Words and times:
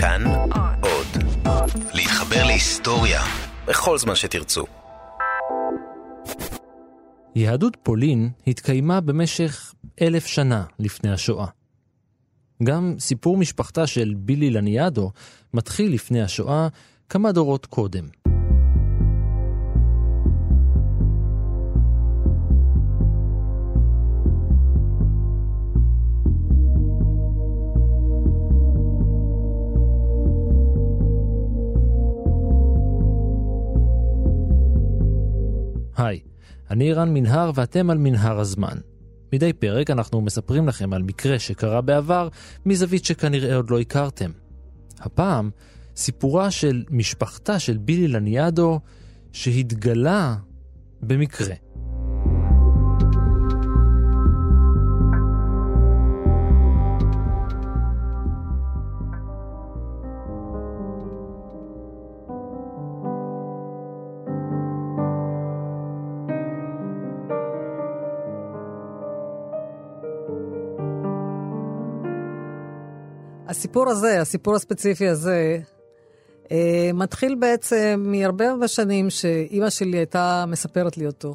כאן 0.00 0.24
עוד. 0.80 1.06
להתחבר 1.94 2.44
להיסטוריה 2.46 3.22
בכל 3.66 3.98
זמן 3.98 4.14
שתרצו. 4.14 4.64
יהדות 7.34 7.76
פולין 7.82 8.30
התקיימה 8.46 9.00
במשך 9.00 9.74
אלף 10.02 10.26
שנה 10.26 10.64
לפני 10.78 11.12
השואה. 11.12 11.46
גם 12.62 12.94
סיפור 12.98 13.36
משפחתה 13.36 13.86
של 13.86 14.14
בילי 14.16 14.50
לניאדו 14.50 15.10
מתחיל 15.54 15.94
לפני 15.94 16.22
השואה 16.22 16.68
כמה 17.08 17.32
דורות 17.32 17.66
קודם. 17.66 18.08
היי, 35.98 36.20
אני 36.70 36.92
רן 36.92 37.14
מנהר 37.14 37.50
ואתם 37.54 37.90
על 37.90 37.98
מנהר 37.98 38.40
הזמן. 38.40 38.78
מדי 39.32 39.52
פרק 39.52 39.90
אנחנו 39.90 40.20
מספרים 40.20 40.68
לכם 40.68 40.92
על 40.92 41.02
מקרה 41.02 41.38
שקרה 41.38 41.80
בעבר 41.80 42.28
מזווית 42.66 43.04
שכנראה 43.04 43.56
עוד 43.56 43.70
לא 43.70 43.80
הכרתם. 43.80 44.30
הפעם, 44.98 45.50
סיפורה 45.96 46.50
של 46.50 46.84
משפחתה 46.90 47.58
של 47.58 47.76
בילי 47.76 48.08
לניאדו 48.08 48.80
שהתגלה 49.32 50.36
במקרה. 51.02 51.54
הסיפור 73.68 73.88
הזה, 73.88 74.20
הסיפור 74.20 74.54
הספציפי 74.54 75.08
הזה, 75.08 75.58
אה, 76.52 76.90
מתחיל 76.94 77.34
בעצם 77.34 78.04
מהרבה 78.06 78.50
הרבה 78.50 78.68
שנים 78.68 79.10
שאימא 79.10 79.70
שלי 79.70 79.98
הייתה 79.98 80.44
מספרת 80.48 80.96
לי 80.96 81.06
אותו. 81.06 81.34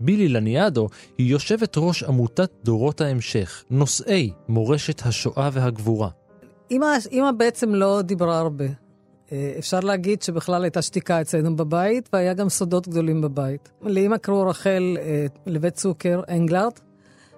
בילי 0.00 0.28
לניאדו 0.28 0.88
היא 1.18 1.30
יושבת 1.30 1.74
ראש 1.76 2.02
עמותת 2.02 2.50
דורות 2.64 3.00
ההמשך, 3.00 3.64
נושאי 3.70 4.30
מורשת 4.48 5.06
השואה 5.06 5.50
והגבורה. 5.52 6.08
אימא, 6.70 6.86
אימא 7.10 7.30
בעצם 7.32 7.74
לא 7.74 8.02
דיברה 8.02 8.38
הרבה. 8.38 8.66
אה, 9.32 9.54
אפשר 9.58 9.80
להגיד 9.80 10.22
שבכלל 10.22 10.64
הייתה 10.64 10.82
שתיקה 10.82 11.20
אצלנו 11.20 11.56
בבית, 11.56 12.08
והיה 12.12 12.34
גם 12.34 12.48
סודות 12.48 12.88
גדולים 12.88 13.20
בבית. 13.20 13.68
לאימא 13.82 14.16
קראו 14.16 14.46
רחל 14.46 14.96
אה, 15.00 15.26
לבית 15.46 15.74
צוקר 15.74 16.20
אנגלרד, 16.28 16.72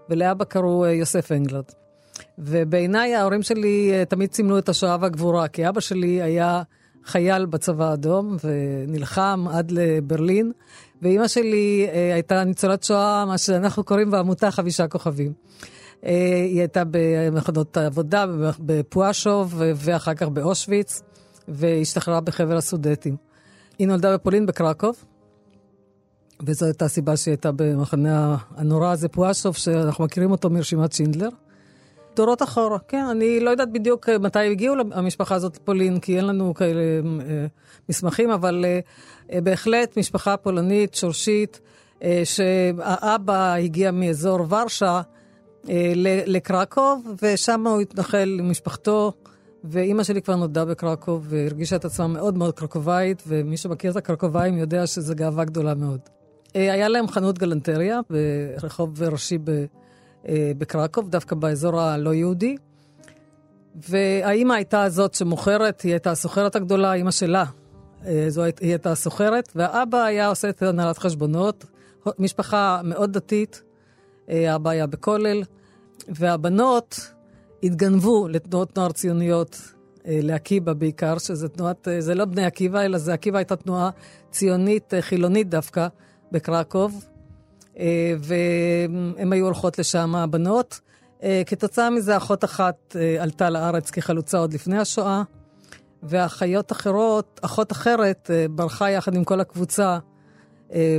ולאבא 0.09 0.45
קראו 0.45 0.85
אה, 0.85 0.93
יוסף 0.93 1.33
אנגלרד. 1.33 1.80
ובעיניי 2.41 3.15
ההורים 3.15 3.43
שלי 3.43 3.91
אה, 3.93 4.05
תמיד 4.05 4.33
סימנו 4.33 4.59
את 4.59 4.69
השואה 4.69 4.97
והגבורה, 5.01 5.49
כי 5.49 5.69
אבא 5.69 5.81
שלי 5.81 6.23
היה 6.23 6.63
חייל 7.05 7.47
בצבא 7.47 7.91
האדום 7.91 8.37
ונלחם 8.45 9.47
עד 9.51 9.71
לברלין, 9.71 10.53
ואימא 11.03 11.29
שלי 11.29 11.87
אה, 11.93 12.15
הייתה 12.15 12.45
ניצולת 12.45 12.83
שואה, 12.83 13.25
מה 13.25 13.39
שאנחנו 13.39 13.85
קוראים 13.85 14.11
בעמותה 14.11 14.51
חמישה 14.51 14.89
כוכבים. 14.89 15.33
אה, 16.05 16.11
היא 16.49 16.59
הייתה 16.59 16.83
במחנות 16.91 17.77
העבודה, 17.77 18.25
בפואשוב 18.61 19.55
ואחר 19.77 20.15
כך 20.15 20.29
באושוויץ, 20.29 21.03
והשתחררה 21.49 22.21
בחבר 22.21 22.57
הסודטים. 22.57 23.17
היא 23.79 23.89
נולדה 23.89 24.15
בפולין 24.15 24.47
בקרקוב, 24.47 25.05
וזו 26.47 26.67
הייתה 26.67 26.85
הסיבה 26.85 27.17
שהיא 27.17 27.33
הייתה 27.33 27.53
במחנה 27.53 28.37
הנורא 28.57 28.91
הזה, 28.91 29.09
פואשוב, 29.09 29.57
שאנחנו 29.57 30.05
מכירים 30.05 30.31
אותו 30.31 30.51
מרשימת 30.51 30.93
שינדלר. 30.93 31.29
דורות 32.21 32.43
אחורה, 32.43 32.79
כן, 32.89 33.05
אני 33.11 33.41
לא 33.41 33.51
יודעת 33.51 33.73
בדיוק 33.73 34.09
אה, 34.09 34.19
מתי 34.19 34.39
הגיעו 34.39 34.75
המשפחה 34.93 35.35
הזאת 35.35 35.57
לפולין, 35.57 36.01
כי 36.01 36.17
אין 36.17 36.27
לנו 36.27 36.55
כאלה 36.55 36.81
אה, 36.81 37.47
מסמכים, 37.89 38.31
אבל 38.31 38.65
אה, 38.65 39.41
בהחלט 39.41 39.97
משפחה 39.97 40.37
פולנית, 40.37 40.95
שורשית, 40.95 41.61
שהאבא 42.25 43.55
הגיע 43.55 43.91
מאזור 43.91 44.39
ורשה 44.49 45.01
לקרקוב, 46.27 47.15
ושם 47.23 47.67
הוא 47.67 47.81
התנחל 47.81 48.37
עם 48.39 48.51
משפחתו. 48.51 49.13
ואימא 49.65 50.03
שלי 50.03 50.23
כבר 50.23 50.37
נולדה 50.37 50.65
בקרקוב 50.65 51.27
והרגישה 51.29 51.77
את 51.77 51.85
עצמה 51.85 52.07
מאוד 52.07 52.39
מאוד 52.39 52.55
קרקובאית, 52.55 53.23
ומי 53.27 53.57
שמכיר 53.57 53.91
את 53.91 53.97
הקרקובאים 53.97 54.59
יודע 54.59 54.87
שזו 54.87 55.15
גאווה 55.15 55.45
גדולה 55.45 55.75
מאוד. 55.75 56.01
היה 56.55 56.89
להם 56.89 57.09
חנות 57.09 57.39
גלנטריה 57.39 58.01
ברחוב 58.11 59.03
ראשי 59.03 59.39
בקרקוב, 60.29 61.09
דווקא 61.09 61.37
באזור 61.37 61.81
הלא 61.81 62.15
יהודי. 62.15 62.57
והאימא 63.75 64.53
הייתה 64.53 64.89
זאת 64.89 65.15
שמוכרת, 65.15 65.81
היא 65.81 65.93
הייתה 65.93 66.11
הסוחרת 66.11 66.57
הגדולה, 66.57 66.95
אימא 66.95 67.11
שלה. 67.11 67.45
אה, 68.07 68.25
זו 68.29 68.43
היא 68.43 68.53
הייתה 68.61 68.93
הסוחרת, 68.93 69.53
והאבא 69.55 70.03
היה 70.03 70.29
עושה 70.29 70.49
את 70.49 70.63
הנהלת 70.63 70.99
חשבונות. 70.99 71.65
משפחה 72.19 72.81
מאוד 72.85 73.13
דתית, 73.13 73.63
אה, 74.31 74.53
האבא 74.53 74.71
היה 74.71 74.87
בכולל, 74.87 75.43
והבנות 76.09 77.11
התגנבו 77.63 78.29
לתנועות 78.29 78.79
נוער 78.79 78.93
ציוניות, 78.93 79.61
לעקיבא 80.05 80.73
בעיקר, 80.73 81.19
שזה 81.19 81.49
תנועת, 81.49 81.89
זה 81.99 82.15
לא 82.15 82.25
בני 82.25 82.45
עקיבא, 82.45 82.83
אלא 82.83 82.99
זה 82.99 83.13
עקיבא 83.13 83.39
הייתה 83.39 83.57
תנועה 83.57 83.91
ציונית 84.31 84.93
חילונית 85.01 85.49
דווקא 85.49 85.89
בקרקוב, 86.33 87.05
אה, 87.05 87.10
והן 88.19 89.33
היו 89.33 89.45
הולכות 89.45 89.79
לשם, 89.79 90.15
הבנות. 90.15 90.81
אה, 91.23 91.43
כתוצאה 91.47 91.91
מזה, 91.91 92.17
אחות 92.17 92.45
אחת 92.45 92.97
אה, 93.01 93.23
עלתה 93.23 93.51
לארץ 93.51 93.91
כחלוצה 93.91 94.39
עוד 94.39 94.53
לפני 94.55 94.79
השואה, 94.79 95.23
ואחיות 96.03 96.73
אחרות, 96.73 97.41
אחות 97.43 97.73
אחרת 97.73 98.31
ברחה 98.51 98.91
יחד 98.91 99.15
עם 99.15 99.25
כל 99.25 99.41
הקבוצה 99.41 99.99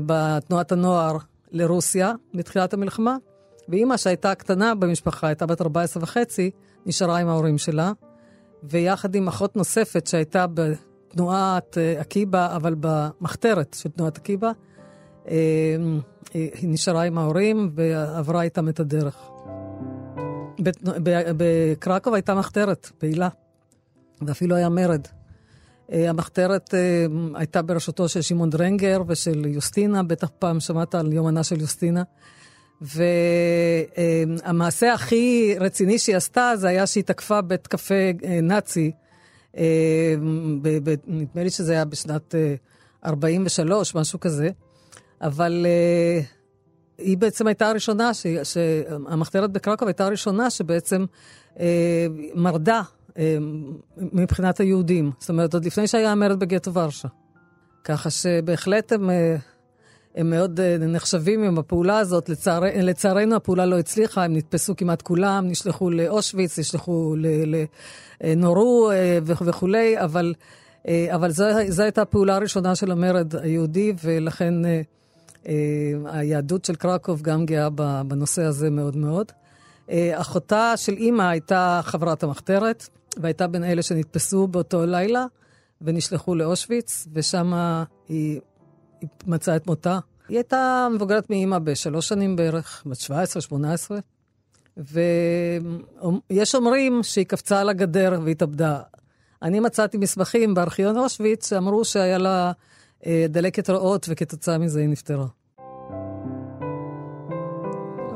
בתנועת 0.05 0.71
הנוער 0.71 1.17
לרוסיה 1.51 2.13
בתחילת 2.33 2.73
המלחמה, 2.73 3.17
ואימא 3.69 3.97
שהייתה 3.97 4.35
קטנה 4.35 4.75
במשפחה, 4.75 5.27
הייתה 5.27 5.45
בת 5.45 5.61
14 5.61 6.03
וחצי, 6.03 6.51
נשארה 6.85 7.17
עם 7.17 7.27
ההורים 7.27 7.57
שלה, 7.57 7.91
ויחד 8.63 9.15
עם 9.15 9.27
אחות 9.27 9.55
נוספת 9.55 10.07
שהייתה 10.07 10.45
בתנועת 10.53 11.77
עקיבא, 11.99 12.55
אבל 12.55 12.75
במחתרת 12.79 13.75
של 13.79 13.89
תנועת 13.89 14.17
עקיבא, 14.17 14.51
היא 16.33 16.69
נשארה 16.69 17.03
עם 17.03 17.17
ההורים 17.17 17.71
ועברה 17.75 18.41
איתם 18.41 18.69
את 18.69 18.79
הדרך. 18.79 19.17
בקרקוב 21.37 22.13
הייתה 22.13 22.35
מחתרת 22.35 22.89
פעילה, 22.97 23.29
ואפילו 24.21 24.55
היה 24.55 24.69
מרד. 24.69 25.07
אה, 25.91 26.09
המחתרת 26.09 26.73
אה, 26.73 27.05
הייתה 27.35 27.61
בראשותו 27.61 28.09
של 28.09 28.21
שמעון 28.21 28.49
דרנגר 28.49 29.01
ושל 29.07 29.45
יוסטינה, 29.45 30.03
בטח 30.03 30.29
פעם 30.39 30.59
שמעת 30.59 30.95
על 30.95 31.13
יומנה 31.13 31.43
של 31.43 31.61
יוסטינה. 31.61 32.03
והמעשה 34.41 34.93
הכי 34.93 35.55
רציני 35.59 35.99
שהיא 35.99 36.15
עשתה 36.15 36.53
זה 36.55 36.67
היה 36.67 36.87
שהיא 36.87 37.03
תקפה 37.03 37.41
בית 37.41 37.67
קפה 37.67 37.95
אה, 38.23 38.41
נאצי, 38.41 38.91
נדמה 41.07 41.43
לי 41.43 41.49
שזה 41.49 41.73
היה 41.73 41.85
בשנת 41.85 42.35
43, 43.05 43.95
משהו 43.95 44.19
כזה, 44.19 44.49
אבל 45.21 45.65
היא 47.01 47.17
בעצם 47.17 47.47
הייתה 47.47 47.69
הראשונה, 47.69 48.13
ש, 48.13 48.27
שהמחתרת 48.43 49.51
בקרקוב 49.51 49.87
הייתה 49.87 50.05
הראשונה 50.05 50.49
שבעצם 50.49 51.05
אה, 51.59 52.07
מרדה 52.35 52.81
אה, 53.17 53.37
מבחינת 53.97 54.59
היהודים. 54.59 55.11
זאת 55.19 55.29
אומרת, 55.29 55.53
עוד 55.53 55.65
לפני 55.65 55.87
שהיה 55.87 56.11
המרד 56.11 56.39
בגטו 56.39 56.73
ורשה. 56.73 57.07
ככה 57.83 58.09
שבהחלט 58.09 58.91
הם, 58.91 59.09
הם 60.15 60.29
מאוד 60.29 60.59
נחשבים 60.79 61.43
עם 61.43 61.59
הפעולה 61.59 61.97
הזאת. 61.97 62.29
לצער, 62.29 62.63
לצערנו 62.75 63.35
הפעולה 63.35 63.65
לא 63.65 63.79
הצליחה, 63.79 64.23
הם 64.23 64.35
נתפסו 64.35 64.75
כמעט 64.75 65.01
כולם, 65.01 65.47
נשלחו 65.47 65.89
לאושוויץ, 65.89 66.59
נשלחו, 66.59 67.15
ל, 67.17 67.55
ל, 67.55 67.65
נורו 68.35 68.91
אה, 68.91 69.19
וכולי, 69.23 69.99
אבל, 69.99 70.33
אבל 71.09 71.31
זו, 71.31 71.45
זו 71.67 71.83
הייתה 71.83 72.01
הפעולה 72.01 72.35
הראשונה 72.35 72.75
של 72.75 72.91
המרד 72.91 73.35
היהודי, 73.35 73.93
ולכן... 74.03 74.53
אה, 75.47 75.53
היהדות 76.05 76.65
של 76.65 76.75
קרקוב 76.75 77.21
גם 77.21 77.45
גאה 77.45 77.69
בנושא 78.07 78.43
הזה 78.43 78.69
מאוד 78.69 78.97
מאוד. 78.97 79.31
אה, 79.89 80.21
אחותה 80.21 80.73
של 80.77 80.93
אימא 80.93 81.23
הייתה 81.23 81.81
חברת 81.83 82.23
המחתרת, 82.23 82.89
והייתה 83.17 83.47
בין 83.47 83.63
אלה 83.63 83.81
שנתפסו 83.81 84.47
באותו 84.47 84.85
לילה 84.85 85.25
ונשלחו 85.81 86.35
לאושוויץ, 86.35 87.07
ושם 87.13 87.53
היא, 87.53 88.39
היא 89.01 89.09
מצאה 89.27 89.55
את 89.55 89.67
מותה. 89.67 89.99
היא 90.29 90.37
הייתה 90.37 90.87
מבוגרת 90.95 91.29
מאימא 91.29 91.59
בשלוש 91.59 92.07
שנים 92.07 92.35
בערך, 92.35 92.83
בת 92.85 92.97
17-18, 94.77 94.81
ויש 96.29 96.55
אומרים 96.55 97.03
שהיא 97.03 97.25
קפצה 97.25 97.61
על 97.61 97.69
הגדר 97.69 98.19
והתאבדה. 98.23 98.79
אני 99.41 99.59
מצאתי 99.59 99.97
מסמכים 99.97 100.53
בארכיון 100.53 100.97
אושוויץ 100.97 101.49
שאמרו 101.49 101.85
שהיה 101.85 102.17
לה 102.17 102.51
דלקת 103.29 103.69
רעות, 103.69 104.05
וכתוצאה 104.09 104.57
מזה 104.57 104.79
היא 104.79 104.89
נפטרה. 104.89 105.25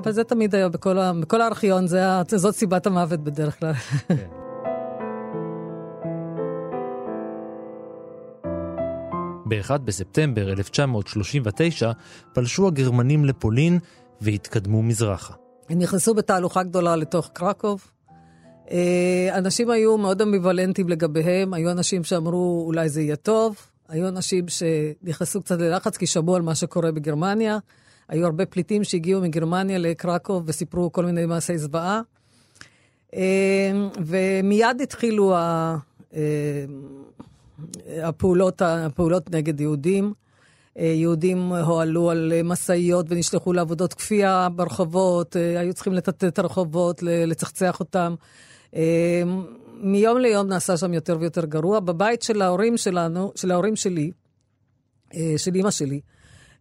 אבל 0.03 0.11
זה 0.11 0.23
תמיד 0.23 0.55
היה 0.55 0.69
בכל, 0.69 0.97
ה... 0.97 1.13
בכל 1.13 1.41
הארכיון, 1.41 1.87
זה, 1.87 1.99
זאת 2.35 2.55
סיבת 2.55 2.87
המוות 2.87 3.19
בדרך 3.19 3.59
כלל. 3.59 3.73
כן. 4.07 4.15
ב-1 9.49 9.77
בספטמבר 9.77 10.51
1939 10.51 11.91
פלשו 12.33 12.67
הגרמנים 12.67 13.25
לפולין 13.25 13.79
והתקדמו 14.21 14.83
מזרחה. 14.83 15.33
הם 15.69 15.79
נכנסו 15.79 16.13
בתהלוכה 16.13 16.63
גדולה 16.63 16.95
לתוך 16.95 17.29
קרקוב. 17.33 17.91
אה, 18.71 19.29
אנשים 19.33 19.69
היו 19.69 19.97
מאוד 19.97 20.21
אמביוולנטיים 20.21 20.89
לגביהם, 20.89 21.53
היו 21.53 21.71
אנשים 21.71 22.03
שאמרו 22.03 22.63
אולי 22.67 22.89
זה 22.89 23.01
יהיה 23.01 23.15
טוב, 23.15 23.55
היו 23.89 24.07
אנשים 24.07 24.45
שנכנסו 24.47 25.41
קצת 25.41 25.59
ללחץ 25.59 25.97
כי 25.97 26.07
שמעו 26.07 26.35
על 26.35 26.41
מה 26.41 26.55
שקורה 26.55 26.91
בגרמניה. 26.91 27.57
היו 28.09 28.25
הרבה 28.25 28.45
פליטים 28.45 28.83
שהגיעו 28.83 29.21
מגרמניה 29.21 29.77
לקרקוב 29.77 30.43
וסיפרו 30.45 30.91
כל 30.91 31.05
מיני 31.05 31.25
מעשי 31.25 31.57
זוועה. 31.57 32.01
אה, 33.15 33.71
ומיד 34.05 34.81
התחילו. 34.81 35.35
אה, 35.35 35.75
הפעולות, 38.03 38.61
הפעולות 38.61 39.31
נגד 39.31 39.61
יהודים. 39.61 40.13
אה, 40.79 40.85
יהודים 40.85 41.53
הועלו 41.53 42.09
על 42.09 42.33
משאיות 42.43 43.05
ונשלחו 43.09 43.53
לעבודות 43.53 43.93
כפייה 43.93 44.47
ברחובות, 44.55 45.37
אה, 45.37 45.59
היו 45.59 45.73
צריכים 45.73 45.93
לטטט 45.93 46.23
את 46.23 46.39
הרחובות, 46.39 47.03
לצחצח 47.03 47.79
אותם. 47.79 48.15
אה, 49.75 49.87
מיום 49.87 50.17
ליום 50.17 50.47
נעשה 50.47 50.77
שם 50.77 50.93
יותר 50.93 51.17
ויותר 51.19 51.45
גרוע. 51.45 51.79
בבית 51.79 52.21
של 52.21 52.41
ההורים 52.41 52.77
שלנו, 52.77 53.31
של 53.35 53.51
ההורים 53.51 53.75
שלי, 53.75 54.11
של 55.37 55.55
אימא 55.55 55.71
שלי, 55.71 55.99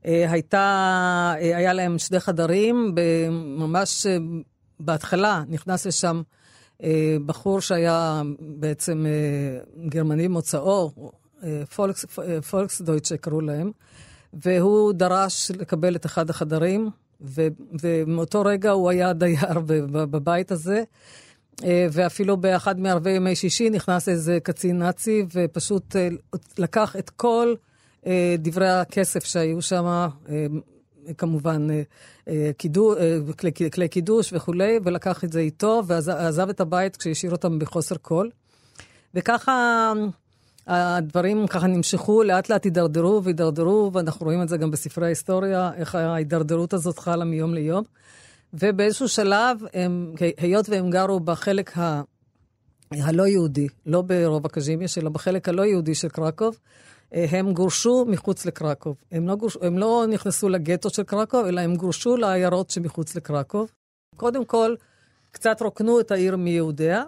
הייתה, 0.04 1.34
היה 1.38 1.72
להם 1.72 1.98
שני 1.98 2.20
חדרים, 2.20 2.94
ממש 3.58 4.06
בהתחלה 4.80 5.42
נכנס 5.48 5.86
לשם 5.86 6.22
בחור 7.26 7.60
שהיה 7.60 8.22
בעצם 8.40 9.06
גרמני 9.88 10.28
מוצאו, 10.28 10.90
Volks, 11.74 12.04
Volksdeutsche 12.50 13.16
קראו 13.16 13.40
להם, 13.40 13.70
והוא 14.32 14.92
דרש 14.92 15.50
לקבל 15.50 15.96
את 15.96 16.06
אחד 16.06 16.30
החדרים, 16.30 16.90
ומאותו 17.82 18.42
רגע 18.42 18.70
הוא 18.70 18.90
היה 18.90 19.12
דייר 19.12 19.60
בבית 19.92 20.52
הזה. 20.52 20.84
אה, 21.62 21.86
ואפילו 21.92 22.36
באחד 22.36 22.80
מערבי 22.80 23.10
ימי 23.10 23.36
שישי 23.36 23.70
נכנס 23.70 24.08
איזה 24.08 24.38
קצין 24.42 24.78
נאצי 24.78 25.26
ופשוט 25.34 25.96
אה, 25.96 26.08
לקח 26.58 26.96
את 26.96 27.10
כל 27.10 27.54
אה, 28.06 28.36
דברי 28.38 28.70
הכסף 28.70 29.24
שהיו 29.24 29.62
שם, 29.62 30.08
כמובן 31.18 31.66
כלי 33.72 33.88
קידוש 33.88 34.32
וכולי, 34.32 34.78
ולקח 34.84 35.24
את 35.24 35.32
זה 35.32 35.40
איתו 35.40 35.82
ועזב 35.86 36.48
את 36.48 36.60
הבית 36.60 36.96
כשהשאיר 36.96 37.32
אותם 37.32 37.58
בחוסר 37.58 37.94
כל. 38.02 38.28
וככה 39.14 39.92
הדברים 40.66 41.46
ככה 41.46 41.66
נמשכו, 41.66 42.22
לאט 42.22 42.48
לאט 42.48 42.64
הידרדרו 42.64 43.24
והידרדרו, 43.24 43.90
ואנחנו 43.94 44.24
רואים 44.26 44.42
את 44.42 44.48
זה 44.48 44.56
גם 44.56 44.70
בספרי 44.70 45.06
ההיסטוריה, 45.06 45.70
איך 45.76 45.94
ההידרדרות 45.94 46.74
הזאת 46.74 46.98
חלה 46.98 47.24
מיום 47.24 47.54
ליום. 47.54 47.84
ובאיזשהו 48.60 49.08
שלב, 49.08 49.60
הם, 49.74 50.12
היות 50.36 50.68
והם 50.68 50.90
גרו 50.90 51.20
בחלק 51.20 51.78
ה... 51.78 52.02
הלא 52.90 53.26
יהודי, 53.26 53.66
לא 53.86 54.02
ברוב 54.02 54.46
הקז'ימיש, 54.46 54.98
אלא 54.98 55.10
בחלק 55.10 55.48
הלא 55.48 55.62
יהודי 55.62 55.94
של 55.94 56.08
קרקוב, 56.08 56.58
הם 57.12 57.52
גורשו 57.52 58.04
מחוץ 58.08 58.46
לקרקוב. 58.46 58.96
הם 59.12 59.28
לא, 59.28 59.34
גורש, 59.34 59.56
הם 59.62 59.78
לא 59.78 60.04
נכנסו 60.08 60.48
לגטו 60.48 60.90
של 60.90 61.02
קרקוב, 61.02 61.46
אלא 61.46 61.60
הם 61.60 61.74
גורשו 61.76 62.16
לעיירות 62.16 62.70
שמחוץ 62.70 63.14
לקרקוב. 63.14 63.70
קודם 64.16 64.44
כל, 64.44 64.74
קצת 65.30 65.62
רוקנו 65.62 66.00
את 66.00 66.10
העיר 66.10 66.36
מיהודיה, 66.36 67.04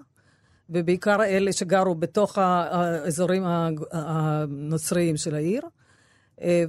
ובעיקר 0.70 1.24
אלה 1.24 1.52
שגרו 1.52 1.94
בתוך 1.94 2.38
האזורים 2.38 3.42
הנוצריים 3.92 5.16
של 5.16 5.34
העיר. 5.34 5.62
אה, 6.42 6.64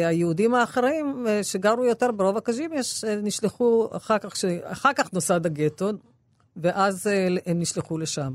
והיהודים 0.00 0.54
האחרים 0.54 1.26
אה, 1.28 1.44
שגרו 1.44 1.84
יותר 1.84 2.12
ברוב 2.12 2.36
הקז'ימיש 2.36 3.04
אה, 3.04 3.16
נשלחו 3.16 3.88
אחר 3.92 4.18
כך, 4.18 4.32
אחר 4.62 4.92
כך 4.96 5.12
נוסד 5.12 5.46
הגטו, 5.46 5.90
ואז 6.56 7.10
הם 7.46 7.58
נשלחו 7.60 7.98
לשם. 7.98 8.34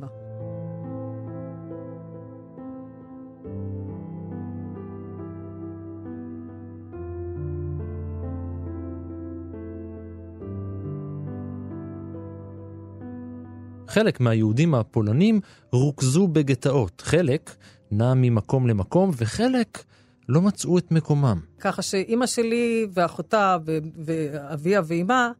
חלק 13.87 14.19
מהיהודים 14.19 14.75
הפולנים 14.75 15.39
רוכזו 15.71 16.27
בגטאות, 16.27 17.01
חלק 17.01 17.55
נע 17.91 18.13
ממקום 18.13 18.67
למקום 18.67 19.11
וחלק 19.17 19.83
לא 20.31 20.41
מצאו 20.41 20.77
את 20.77 20.91
מקומם. 20.91 21.39
ככה 21.59 21.81
שאימא 21.81 22.25
שלי 22.25 22.87
ואחותה 22.93 23.57
ואביה 24.05 24.81
ואימה 24.85 25.31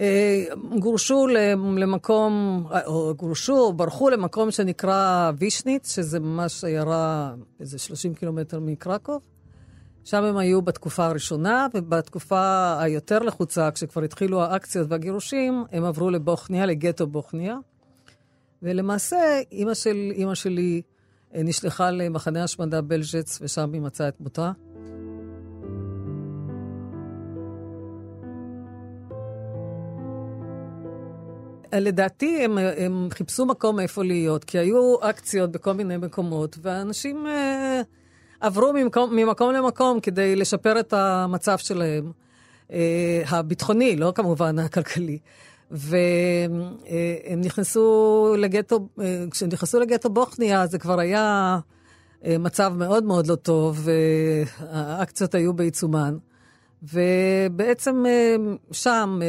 אה, 0.00 0.44
גורשו 0.78 1.26
למקום, 1.76 2.64
או 2.86 3.14
גורשו, 3.14 3.58
או 3.58 3.72
ברחו 3.72 4.10
למקום 4.10 4.50
שנקרא 4.50 5.32
וישניץ, 5.38 5.94
שזה 5.94 6.20
ממש 6.20 6.64
עיירה 6.64 7.34
איזה 7.60 7.78
30 7.78 8.14
קילומטר 8.14 8.60
מקרקוב. 8.60 9.22
שם 10.04 10.24
הם 10.24 10.36
היו 10.36 10.62
בתקופה 10.62 11.06
הראשונה, 11.06 11.66
ובתקופה 11.74 12.74
היותר 12.80 13.18
לחוצה, 13.18 13.70
כשכבר 13.70 14.02
התחילו 14.02 14.42
האקציות 14.42 14.86
והגירושים, 14.90 15.64
הם 15.72 15.84
עברו 15.84 16.10
לבוכניה, 16.10 16.66
לגטו 16.66 17.06
בוכניה. 17.06 17.56
ולמעשה, 18.62 19.40
אימא, 19.52 19.74
של, 19.74 20.12
אימא 20.14 20.34
שלי 20.34 20.82
נשלחה 21.34 21.90
למחנה 21.90 22.44
השמדה 22.44 22.80
בלז'ץ, 22.80 23.38
ושם 23.42 23.72
היא 23.72 23.80
מצאה 23.80 24.08
את 24.08 24.20
מותה. 24.20 24.52
לדעתי 31.72 32.44
הם, 32.44 32.58
הם 32.76 33.08
חיפשו 33.10 33.46
מקום 33.46 33.80
איפה 33.80 34.04
להיות, 34.04 34.44
כי 34.44 34.58
היו 34.58 34.96
אקציות 35.00 35.52
בכל 35.52 35.72
מיני 35.72 35.96
מקומות, 35.96 36.58
ואנשים... 36.62 37.26
אה, 37.26 37.82
עברו 38.40 38.72
ממקום, 38.72 39.16
ממקום 39.16 39.52
למקום 39.52 40.00
כדי 40.00 40.36
לשפר 40.36 40.80
את 40.80 40.92
המצב 40.92 41.58
שלהם, 41.58 42.12
אה, 42.72 43.22
הביטחוני, 43.28 43.96
לא 43.96 44.12
כמובן 44.14 44.58
הכלכלי. 44.58 45.18
והם 45.70 47.40
נכנסו 47.40 48.34
לגטו, 48.38 48.88
אה, 49.00 49.24
כשהם 49.30 49.48
נכנסו 49.52 49.80
לגטו 49.80 50.10
בוכניה, 50.10 50.66
זה 50.66 50.78
כבר 50.78 51.00
היה 51.00 51.58
אה, 52.24 52.38
מצב 52.38 52.72
מאוד 52.76 53.04
מאוד 53.04 53.26
לא 53.26 53.34
טוב, 53.34 53.88
והאקציות 53.88 55.34
היו 55.34 55.52
בעיצומן. 55.52 56.16
ובעצם 56.82 58.04
אה, 58.06 58.36
שם 58.72 59.20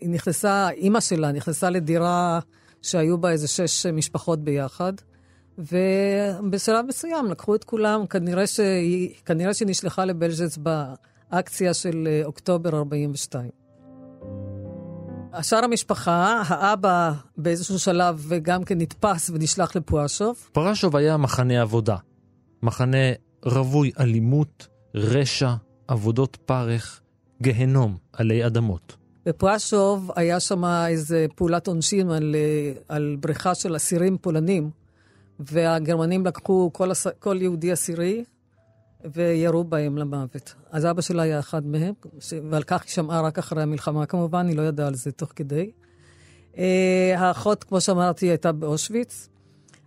היא 0.00 0.10
נכנסה, 0.10 0.70
אימא 0.70 1.00
שלה 1.00 1.32
נכנסה 1.32 1.70
לדירה 1.70 2.40
שהיו 2.82 3.18
בה 3.18 3.30
איזה 3.30 3.48
שש 3.48 3.86
משפחות 3.86 4.44
ביחד. 4.44 4.92
ובשלב 5.58 6.86
מסוים 6.88 7.26
לקחו 7.26 7.54
את 7.54 7.64
כולם, 7.64 8.06
כנראה 8.06 8.46
שהיא, 8.46 9.14
כנראה 9.24 9.54
שהיא 9.54 9.68
נשלחה 9.68 10.04
לבלז'ץ 10.04 10.58
באקציה 10.58 11.74
של 11.74 12.08
אה, 12.10 12.22
אוקטובר 12.24 12.76
42. 12.76 13.50
השאר 15.36 15.64
המשפחה, 15.64 16.42
האבא 16.46 17.12
באיזשהו 17.36 17.78
שלב 17.78 18.32
גם 18.42 18.64
כן 18.64 18.78
נתפס 18.78 19.30
ונשלח 19.30 19.76
לפואשוב. 19.76 20.36
פרשוב 20.52 20.96
היה 20.96 21.16
מחנה 21.16 21.60
עבודה. 21.62 21.96
מחנה 22.62 23.12
רווי 23.44 23.90
אלימות, 24.00 24.66
רשע, 24.94 25.50
עבודות 25.88 26.36
פרך, 26.36 27.00
גהנום 27.42 27.96
עלי 28.12 28.46
אדמות. 28.46 28.96
בפואשוב 29.26 30.10
היה 30.16 30.40
שם 30.40 30.64
איזה 30.64 31.26
פעולת 31.34 31.66
עונשין 31.66 32.10
על, 32.10 32.34
אה, 32.38 32.72
על 32.88 33.16
בריכה 33.20 33.54
של 33.54 33.76
אסירים 33.76 34.18
פולנים. 34.18 34.70
והגרמנים 35.40 36.26
לקחו 36.26 36.70
כל. 36.72 36.90
כל 37.18 37.38
יהודי 37.40 37.72
עשירי 37.72 38.24
וירו 39.12 39.64
בהם 39.64 39.98
למוות. 39.98 40.54
אז 40.70 40.86
אבא 40.86 41.00
שלה 41.00 41.22
היה 41.22 41.38
אחד 41.38 41.66
מהם, 41.66 41.94
ש... 42.20 42.34
ועל 42.50 42.62
כך 42.62 42.82
היא 42.82 42.90
שמעה 42.90 43.20
רק 43.20 43.38
אחרי 43.38 43.62
המלחמה 43.62 44.06
כמובן, 44.06 44.48
היא 44.48 44.56
לא 44.56 44.62
ידעה 44.62 44.86
על 44.86 44.94
זה 44.94 45.12
תוך 45.12 45.32
כדי. 45.36 45.70
Uh, 46.54 46.58
האחות, 47.16 47.64
כמו 47.64 47.80
שאמרתי, 47.80 48.26
הייתה 48.26 48.52
באושוויץ. 48.52 49.28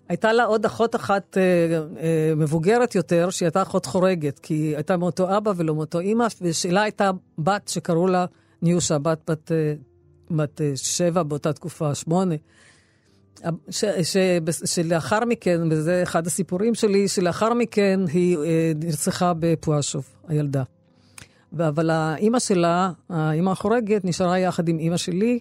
הייתה 0.10 0.34
לה 0.34 0.44
עוד 0.44 0.66
אחות 0.66 0.96
אחת 0.96 1.38
uh, 1.38 1.98
uh, 1.98 2.02
מבוגרת 2.36 2.96
יותר, 2.96 3.30
שהיא 3.30 3.48
הייתה 3.48 3.62
אחות 3.62 3.86
חורגת, 3.86 4.40
כי 4.40 4.54
היא 4.54 4.76
הייתה 4.76 4.98
מאותו 4.98 5.38
אבא 5.38 5.52
ולא 5.56 5.76
מאותו 5.76 6.00
אימא, 6.00 6.28
ושלה 6.42 6.82
הייתה 6.82 7.12
בת 7.40 7.68
שקראו 7.68 8.08
לה 8.08 8.26
ניושה, 8.62 8.98
בת 8.98 9.32
בת, 9.32 9.52
uh, 9.52 10.34
בת 10.36 10.62
uh, 10.62 10.78
שבע 10.78 11.24
באותה 11.24 11.54
תקופה, 11.54 11.96
שמונה. 11.96 12.36
ש, 13.70 13.86
ש, 14.04 14.18
שלאחר 14.66 15.26
מכן, 15.26 15.62
וזה 15.72 16.04
אחד 16.04 16.28
הסיפורים 16.28 16.76
שלי, 16.76 17.08
שלאחר 17.08 17.54
מכן 17.54 18.00
היא 18.14 18.38
אה, 18.38 18.72
נרצחה 18.76 19.34
בפואשוב, 19.40 20.06
הילדה. 20.28 20.64
אבל 21.58 21.90
האימא 21.90 22.40
שלה, 22.40 22.92
האימא 23.10 23.50
החורגת, 23.50 24.06
נשארה 24.06 24.40
יחד 24.40 24.70
עם 24.70 24.80
אימא 24.80 24.98
שלי. 24.98 25.40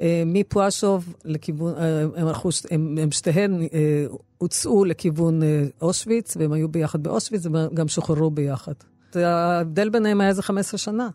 אה, 0.00 0.22
מפואשוב 0.26 1.14
לכיוון, 1.24 1.74
אה, 1.74 2.02
הם, 2.16 2.26
הלכו, 2.26 2.48
הם, 2.70 2.98
הם 3.02 3.10
שתיהן 3.10 3.62
אה, 3.62 4.06
הוצאו 4.38 4.84
לכיוון 4.84 5.40
אושוויץ, 5.82 6.36
והם 6.36 6.52
היו 6.52 6.68
ביחד 6.68 7.02
באושוויץ, 7.02 7.46
וגם 7.46 7.88
שוחררו 7.88 8.30
ביחד. 8.30 8.72
ההבדל 9.14 9.88
ביניהם 9.88 10.20
היה 10.20 10.30
איזה 10.30 10.42
15 10.42 10.78
שנה. 10.78 11.08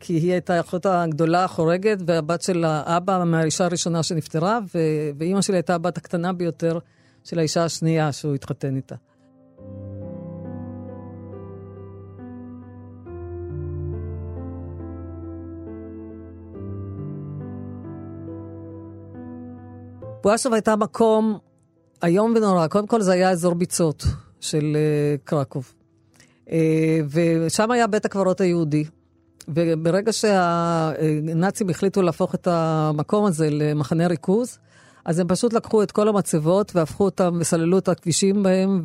כי 0.00 0.12
היא 0.12 0.32
הייתה 0.32 0.54
האחות 0.54 0.86
הגדולה 0.86 1.44
החורגת, 1.44 1.98
והבת 2.06 2.42
של 2.42 2.64
האבא 2.64 3.24
מהאישה 3.26 3.64
הראשונה 3.64 4.02
שנפטרה, 4.02 4.58
ואימא 5.18 5.42
שלי 5.42 5.56
הייתה 5.56 5.74
הבת 5.74 5.96
הקטנה 5.96 6.32
ביותר 6.32 6.78
של 7.24 7.38
האישה 7.38 7.64
השנייה 7.64 8.12
שהוא 8.12 8.34
התחתן 8.34 8.76
איתה. 8.76 8.94
בואשוב 20.22 20.52
הייתה 20.52 20.76
מקום 20.76 21.38
איום 22.04 22.34
ונורא. 22.36 22.66
קודם 22.66 22.86
כל 22.86 23.00
זה 23.00 23.12
היה 23.12 23.30
אזור 23.30 23.54
ביצות 23.54 24.04
של 24.40 24.76
uh, 24.76 25.20
קרקוב. 25.24 25.74
Uh, 26.46 26.50
ושם 27.10 27.70
היה 27.70 27.86
בית 27.86 28.04
הקברות 28.04 28.40
היהודי. 28.40 28.84
וברגע 29.48 30.12
שהנאצים 30.12 31.70
החליטו 31.70 32.02
להפוך 32.02 32.34
את 32.34 32.48
המקום 32.50 33.24
הזה 33.24 33.48
למחנה 33.50 34.06
ריכוז, 34.06 34.58
אז 35.04 35.18
הם 35.18 35.28
פשוט 35.28 35.52
לקחו 35.52 35.82
את 35.82 35.90
כל 35.90 36.08
המצבות 36.08 36.76
והפכו 36.76 37.04
אותם 37.04 37.36
וסללו 37.40 37.78
את 37.78 37.88
הכבישים 37.88 38.42
בהם 38.42 38.82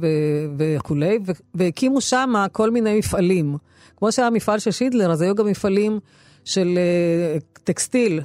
וכולי, 0.57 1.19
והקימו 1.55 2.01
שם 2.01 2.33
כל 2.51 2.71
מיני 2.71 2.99
מפעלים. 2.99 3.57
כמו 3.97 4.11
שהיה 4.11 4.29
מפעל 4.29 4.59
של 4.59 4.71
שידלר, 4.71 5.11
אז 5.11 5.21
היו 5.21 5.35
גם 5.35 5.47
מפעלים 5.47 5.99
של 6.45 6.77
אה, 6.77 7.39
טקסטיל, 7.63 8.21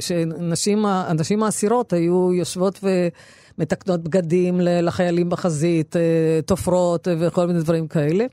שנשים 0.00 1.42
האסירות 1.42 1.92
היו 1.92 2.32
יושבות 2.34 2.80
ומתקנות 3.58 4.02
בגדים 4.02 4.60
לחיילים 4.60 5.28
בחזית, 5.28 5.96
אה, 5.96 6.40
תופרות 6.46 7.08
וכל 7.20 7.46
מיני 7.46 7.60
דברים 7.60 7.88
כאלה. 7.88 8.24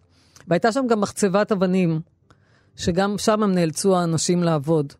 והייתה 0.47 0.71
שם 0.71 0.87
גם 0.89 1.01
מחצבת 1.01 1.51
אבנים, 1.51 1.99
שגם 2.75 3.17
שם 3.17 3.43
הם 3.43 3.51
נאלצו 3.51 3.97
האנשים 3.97 4.43
לעבוד. 4.43 4.93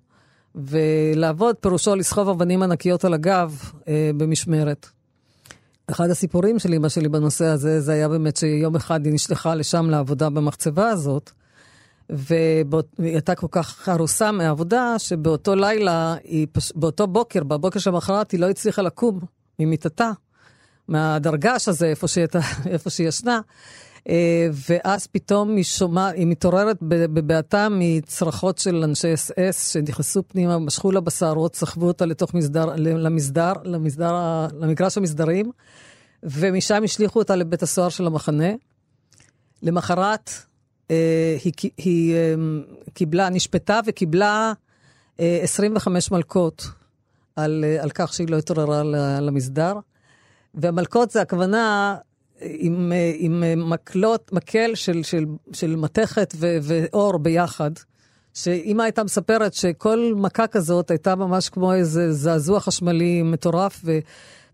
ולעבוד 0.55 1.55
פירושו 1.55 1.95
לסחוב 1.95 2.29
אבנים 2.29 2.63
ענקיות 2.63 3.05
על 3.05 3.13
הגב 3.13 3.71
אה, 3.87 4.11
במשמרת. 4.17 4.87
אחד 5.91 6.09
הסיפורים 6.09 6.59
של 6.59 6.73
אמא 6.73 6.89
שלי 6.89 7.09
בנושא 7.09 7.45
הזה, 7.45 7.81
זה 7.81 7.91
היה 7.91 8.09
באמת 8.09 8.37
שיום 8.37 8.75
אחד 8.75 9.05
היא 9.05 9.13
נשלחה 9.13 9.55
לשם 9.55 9.89
לעבודה 9.89 10.29
במחצבה 10.29 10.89
הזאת, 10.89 11.31
והיא 12.09 12.65
הייתה 12.99 13.35
כל 13.35 13.47
כך 13.51 13.89
הרוסה 13.89 14.31
מהעבודה, 14.31 14.99
שבאותו 14.99 15.55
לילה, 15.55 16.15
פש... 16.51 16.71
באותו 16.75 17.07
בוקר, 17.07 17.43
בבוקר 17.43 17.79
שלמחרת, 17.79 18.31
היא 18.31 18.39
לא 18.39 18.49
הצליחה 18.49 18.81
לקום 18.81 19.19
ממיטתה, 19.59 20.11
מהדרגש 20.87 21.67
הזה, 21.67 21.85
איפה 21.85 22.07
שהיא, 22.07 22.25
איפה 22.73 22.89
שהיא 22.89 23.07
ישנה. 23.07 23.39
אה, 24.09 24.47
ואז 24.69 25.07
פתאום 25.07 25.55
היא 25.55 25.63
שומעת, 25.63 26.15
היא 26.15 26.27
מתעוררת 26.27 26.77
בבעתה 26.81 27.67
מצרחות 27.71 28.57
של 28.57 28.83
אנשי 28.83 29.13
אס 29.13 29.31
אס 29.39 29.73
שנכנסו 29.73 30.23
פנימה, 30.27 30.59
משכו 30.59 30.91
לה 30.91 30.99
בשערות, 30.99 31.55
סחבו 31.55 31.87
אותה 31.87 32.05
לתוך 32.05 32.33
מסדר, 32.33 32.65
למסדר, 32.75 33.53
למסדר, 33.63 34.13
למגרש 34.59 34.97
המסדרים, 34.97 35.51
ומשם 36.23 36.83
השליכו 36.83 37.19
אותה 37.19 37.35
לבית 37.35 37.63
הסוהר 37.63 37.89
של 37.89 38.07
המחנה. 38.07 38.49
למחרת 39.61 40.29
אה, 40.91 41.37
היא, 41.43 41.53
היא 41.77 42.15
אה, 42.15 42.35
קיבלה, 42.93 43.29
נשפטה 43.29 43.79
וקיבלה 43.85 44.53
25 45.17 46.11
אה, 46.11 46.17
מלקות 46.17 46.67
על, 47.35 47.63
על 47.79 47.89
כך 47.89 48.13
שהיא 48.13 48.29
לא 48.29 48.37
התעוררה 48.37 48.83
למסדר. 49.21 49.73
והמלקות 50.53 51.11
זה 51.11 51.21
הכוונה 51.21 51.95
עם, 52.41 52.91
עם 53.17 53.43
מקלות, 53.69 54.33
מקל 54.33 54.75
של, 54.75 55.03
של, 55.03 55.25
של 55.53 55.75
מתכת 55.75 56.33
ו, 56.37 56.57
ואור 56.61 57.17
ביחד. 57.17 57.71
שאמא 58.33 58.83
הייתה 58.83 59.03
מספרת 59.03 59.53
שכל 59.53 60.13
מכה 60.15 60.47
כזאת 60.47 60.91
הייתה 60.91 61.15
ממש 61.15 61.49
כמו 61.49 61.73
איזה 61.73 62.13
זעזוע 62.13 62.59
חשמלי 62.59 63.21
מטורף, 63.21 63.81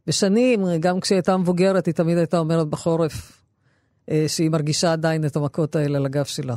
ושנים, 0.08 0.66
גם 0.80 1.00
כשהיא 1.00 1.16
הייתה 1.16 1.38
מבוגרת, 1.38 1.86
היא 1.86 1.94
תמיד 1.94 2.18
הייתה 2.18 2.38
אומרת 2.38 2.68
בחורף, 2.68 3.42
אה, 4.10 4.26
שהיא 4.28 4.50
מרגישה 4.50 4.94
עדיין 4.94 5.26
את 5.26 5.36
המכות 5.36 5.76
האלה 5.76 5.98
על 5.98 6.06
הגב 6.06 6.26
שלה. 6.26 6.56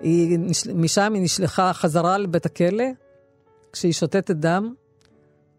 היא, 0.00 0.38
משם 0.74 1.14
היא 1.14 1.22
נשלחה 1.22 1.72
חזרה 1.72 2.18
לבית 2.18 2.46
הכלא, 2.46 2.84
כשהיא 3.72 3.92
שותתת 3.92 4.30
דם, 4.30 4.74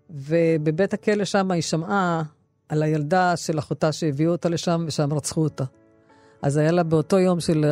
ובבית 0.10 0.94
הכלא 0.94 1.26
שם 1.26 1.52
היא 1.52 1.62
שמעה 1.62 2.24
על 2.70 2.84
הילדה 2.84 3.38
של 3.38 3.60
אחותה 3.60 3.92
שהביאו 3.92 4.32
אותה 4.32 4.50
לשם, 4.50 4.84
ושם 4.88 5.14
רצחו 5.14 5.44
אותה. 5.44 5.64
אז 6.42 6.58
היה 6.58 6.72
לה 6.72 6.84
באותו 6.84 7.20
יום 7.20 7.40
של, 7.40 7.66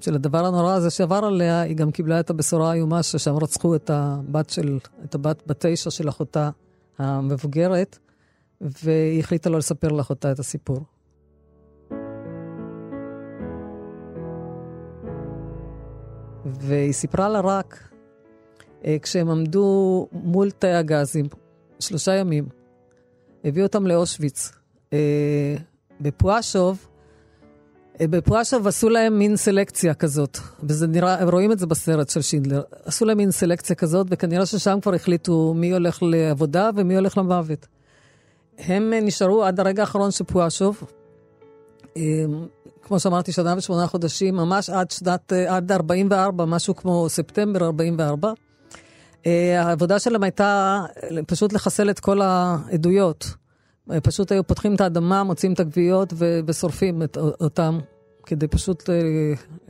של 0.00 0.14
הדבר 0.14 0.46
הנורא 0.46 0.72
הזה 0.72 0.90
שעבר 0.90 1.24
עליה, 1.24 1.60
היא 1.60 1.76
גם 1.76 1.90
קיבלה 1.90 2.20
את 2.20 2.30
הבשורה 2.30 2.70
האיומה 2.70 3.02
ששם 3.02 3.36
רצחו 3.36 3.74
את 3.74 3.90
הבת 3.90 4.50
של, 4.50 4.78
את 5.04 5.14
הבת 5.14 5.42
בתשע 5.46 5.90
של 5.90 6.08
אחותה. 6.08 6.50
המבוגרת, 6.98 7.98
והיא 8.60 9.20
החליטה 9.20 9.50
לא 9.50 9.58
לספר 9.58 9.88
לאחותה 9.88 10.32
את 10.32 10.38
הסיפור. 10.38 10.80
והיא 16.44 16.92
סיפרה 16.92 17.28
לה 17.28 17.40
רק 17.40 17.88
אה, 18.84 18.96
כשהם 19.02 19.30
עמדו 19.30 20.08
מול 20.12 20.50
תאי 20.50 20.74
הגזים, 20.74 21.26
שלושה 21.80 22.14
ימים. 22.14 22.48
הביאו 23.44 23.66
אותם 23.66 23.86
לאושוויץ. 23.86 24.52
אה, 24.92 25.56
בפואשוב, 26.00 26.86
אה, 28.00 28.06
בפואשוב 28.06 28.66
עשו 28.66 28.88
להם 28.88 29.18
מין 29.18 29.36
סלקציה 29.36 29.94
כזאת, 29.94 30.38
וזה 30.62 30.86
נראה, 30.86 31.24
רואים 31.24 31.52
את 31.52 31.58
זה 31.58 31.66
בסרט 31.66 32.08
של 32.08 32.22
שינדלר. 32.22 32.62
עשו 32.84 33.04
להם 33.04 33.16
מין 33.16 33.30
סלקציה 33.30 33.76
כזאת, 33.76 34.06
וכנראה 34.10 34.46
ששם 34.46 34.78
כבר 34.82 34.94
החליטו 34.94 35.54
מי 35.56 35.72
הולך 35.72 36.02
לעבודה 36.02 36.70
ומי 36.76 36.96
הולך 36.96 37.18
למוות. 37.18 37.66
הם 38.58 38.92
אה, 38.92 39.00
נשארו 39.00 39.44
עד 39.44 39.60
הרגע 39.60 39.82
האחרון 39.82 40.10
של 40.10 40.24
פואשוב. 40.24 40.82
אה, 41.96 42.02
כמו 42.82 43.00
שאמרתי, 43.00 43.32
שנה 43.32 43.54
ושמונה 43.56 43.86
חודשים, 43.86 44.36
ממש 44.36 44.70
עד 44.70 44.90
שנת, 44.90 45.32
עד 45.32 45.72
44, 45.72 46.44
משהו 46.44 46.76
כמו 46.76 47.08
ספטמבר 47.08 47.64
44. 47.64 48.32
העבודה 49.58 49.98
שלהם 49.98 50.22
הייתה 50.22 50.80
פשוט 51.26 51.52
לחסל 51.52 51.90
את 51.90 52.00
כל 52.00 52.20
העדויות. 52.22 53.34
פשוט 54.02 54.32
היו 54.32 54.46
פותחים 54.46 54.74
את 54.74 54.80
האדמה, 54.80 55.22
מוצאים 55.22 55.52
את 55.52 55.60
הגוויות 55.60 56.12
ושורפים 56.46 57.02
את 57.02 57.16
אותם, 57.16 57.78
כדי 58.26 58.48
פשוט, 58.48 58.90
אה, 58.90 58.94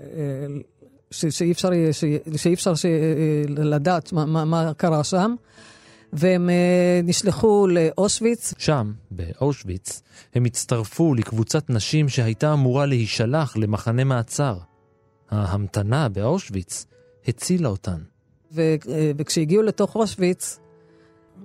אה, 0.00 0.46
שאי 1.10 1.52
אפשר, 1.52 1.70
שאי 2.36 2.54
אפשר 2.54 2.72
אה, 2.84 3.42
לדעת 3.48 4.12
מה, 4.12 4.44
מה 4.44 4.72
קרה 4.76 5.04
שם. 5.04 5.34
והם 6.12 6.50
נשלחו 7.04 7.66
לאושוויץ. 7.66 8.54
שם, 8.58 8.92
באושוויץ, 9.10 10.02
הם 10.34 10.44
הצטרפו 10.44 11.14
לקבוצת 11.14 11.70
נשים 11.70 12.08
שהייתה 12.08 12.52
אמורה 12.52 12.86
להישלח 12.86 13.56
למחנה 13.56 14.04
מעצר. 14.04 14.58
ההמתנה 15.30 16.08
באושוויץ 16.08 16.86
הצילה 17.28 17.68
אותן. 17.68 17.98
וכשהגיעו 18.52 19.62
לתוך 19.62 19.96
אושוויץ, 19.96 20.58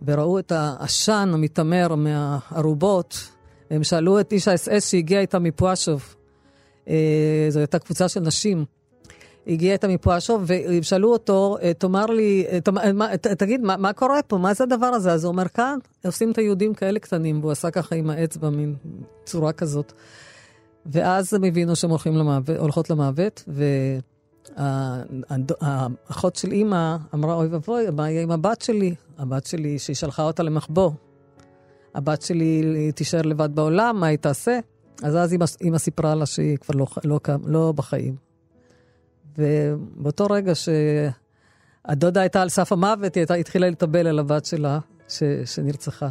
וראו 0.08 0.40
את 0.40 0.52
העשן 0.52 1.30
המתעמר 1.34 1.96
מהארובות, 1.96 3.30
הם 3.70 3.84
שאלו 3.84 4.20
את 4.20 4.32
איש 4.32 4.48
האס-אס 4.48 4.92
שהגיע 4.92 5.20
איתה 5.20 5.40
מפואשוב. 5.40 6.16
אה, 6.90 7.48
זו 7.50 7.60
הייתה 7.60 7.80
קבוצה 7.80 8.10
של 8.10 8.20
נשים. 8.20 8.66
הגיע 9.48 9.74
איתה 9.74 9.88
מפואשוב, 9.88 10.44
והם 10.46 10.84
שאלו 10.84 11.12
אותו, 11.12 11.58
אה, 11.62 11.74
תאמר 11.74 12.06
לי, 12.06 12.46
אה, 12.52 13.18
ת, 13.18 13.28
תגיד, 13.28 13.62
מה, 13.62 13.78
מה 13.78 13.94
קורה 13.94 14.22
פה? 14.22 14.38
מה 14.38 14.54
זה 14.54 14.64
הדבר 14.64 14.86
הזה? 14.86 15.12
אז 15.12 15.24
הוא 15.24 15.32
אומר, 15.32 15.48
כאן 15.48 15.78
עושים 16.06 16.32
את 16.32 16.38
היהודים 16.38 16.74
כאלה 16.74 17.00
קטנים, 17.00 17.40
והוא 17.40 17.52
עשה 17.52 17.72
ככה 17.72 17.96
עם 17.96 18.10
האצבע, 18.10 18.50
מין 18.50 18.76
צורה 19.26 19.54
כזאת. 19.54 19.94
ואז 20.86 21.34
הם 21.34 21.44
הבינו 21.44 21.76
שהם 21.76 21.90
הולכים 21.90 22.16
למוות, 22.16 22.58
הולכות 22.58 22.90
למוות, 22.90 23.44
ו... 23.48 23.64
האחות 25.62 26.36
של 26.36 26.52
אימא 26.52 26.98
אמרה, 27.14 27.34
אוי 27.34 27.48
ואבוי, 27.48 27.90
מה 27.90 28.10
יהיה 28.10 28.22
עם 28.22 28.32
הבת 28.32 28.62
שלי? 28.62 28.96
הבת 29.18 29.46
שלי, 29.46 29.80
שהיא 29.80 29.96
שלחה 29.96 30.24
אותה 30.24 30.44
למחבוא. 30.44 30.92
הבת 31.96 32.22
שלי 32.22 32.92
תישאר 32.92 33.22
לבד 33.22 33.56
בעולם, 33.56 34.00
מה 34.00 34.08
היא 34.08 34.18
תעשה? 34.18 34.60
אז 35.04 35.16
אז 35.16 35.36
אימא, 35.62 35.78
סיפרה 35.78 36.16
לה 36.16 36.26
שהיא 36.26 36.58
כבר 36.58 36.76
לא, 36.76 36.86
לא, 37.04 37.20
לא 37.46 37.72
בחיים. 37.72 38.16
ובאותו 39.38 40.26
רגע 40.30 40.54
הדודה 41.86 42.22
הייתה 42.22 42.42
על 42.42 42.50
סף 42.50 42.72
המוות, 42.72 43.16
היא 43.16 43.22
הייתה, 43.22 43.34
התחילה 43.34 43.70
לטבל 43.70 44.08
על 44.08 44.20
הבת 44.20 44.46
שלה 44.46 44.80
ש, 45.08 45.24
שנרצחה. 45.46 46.10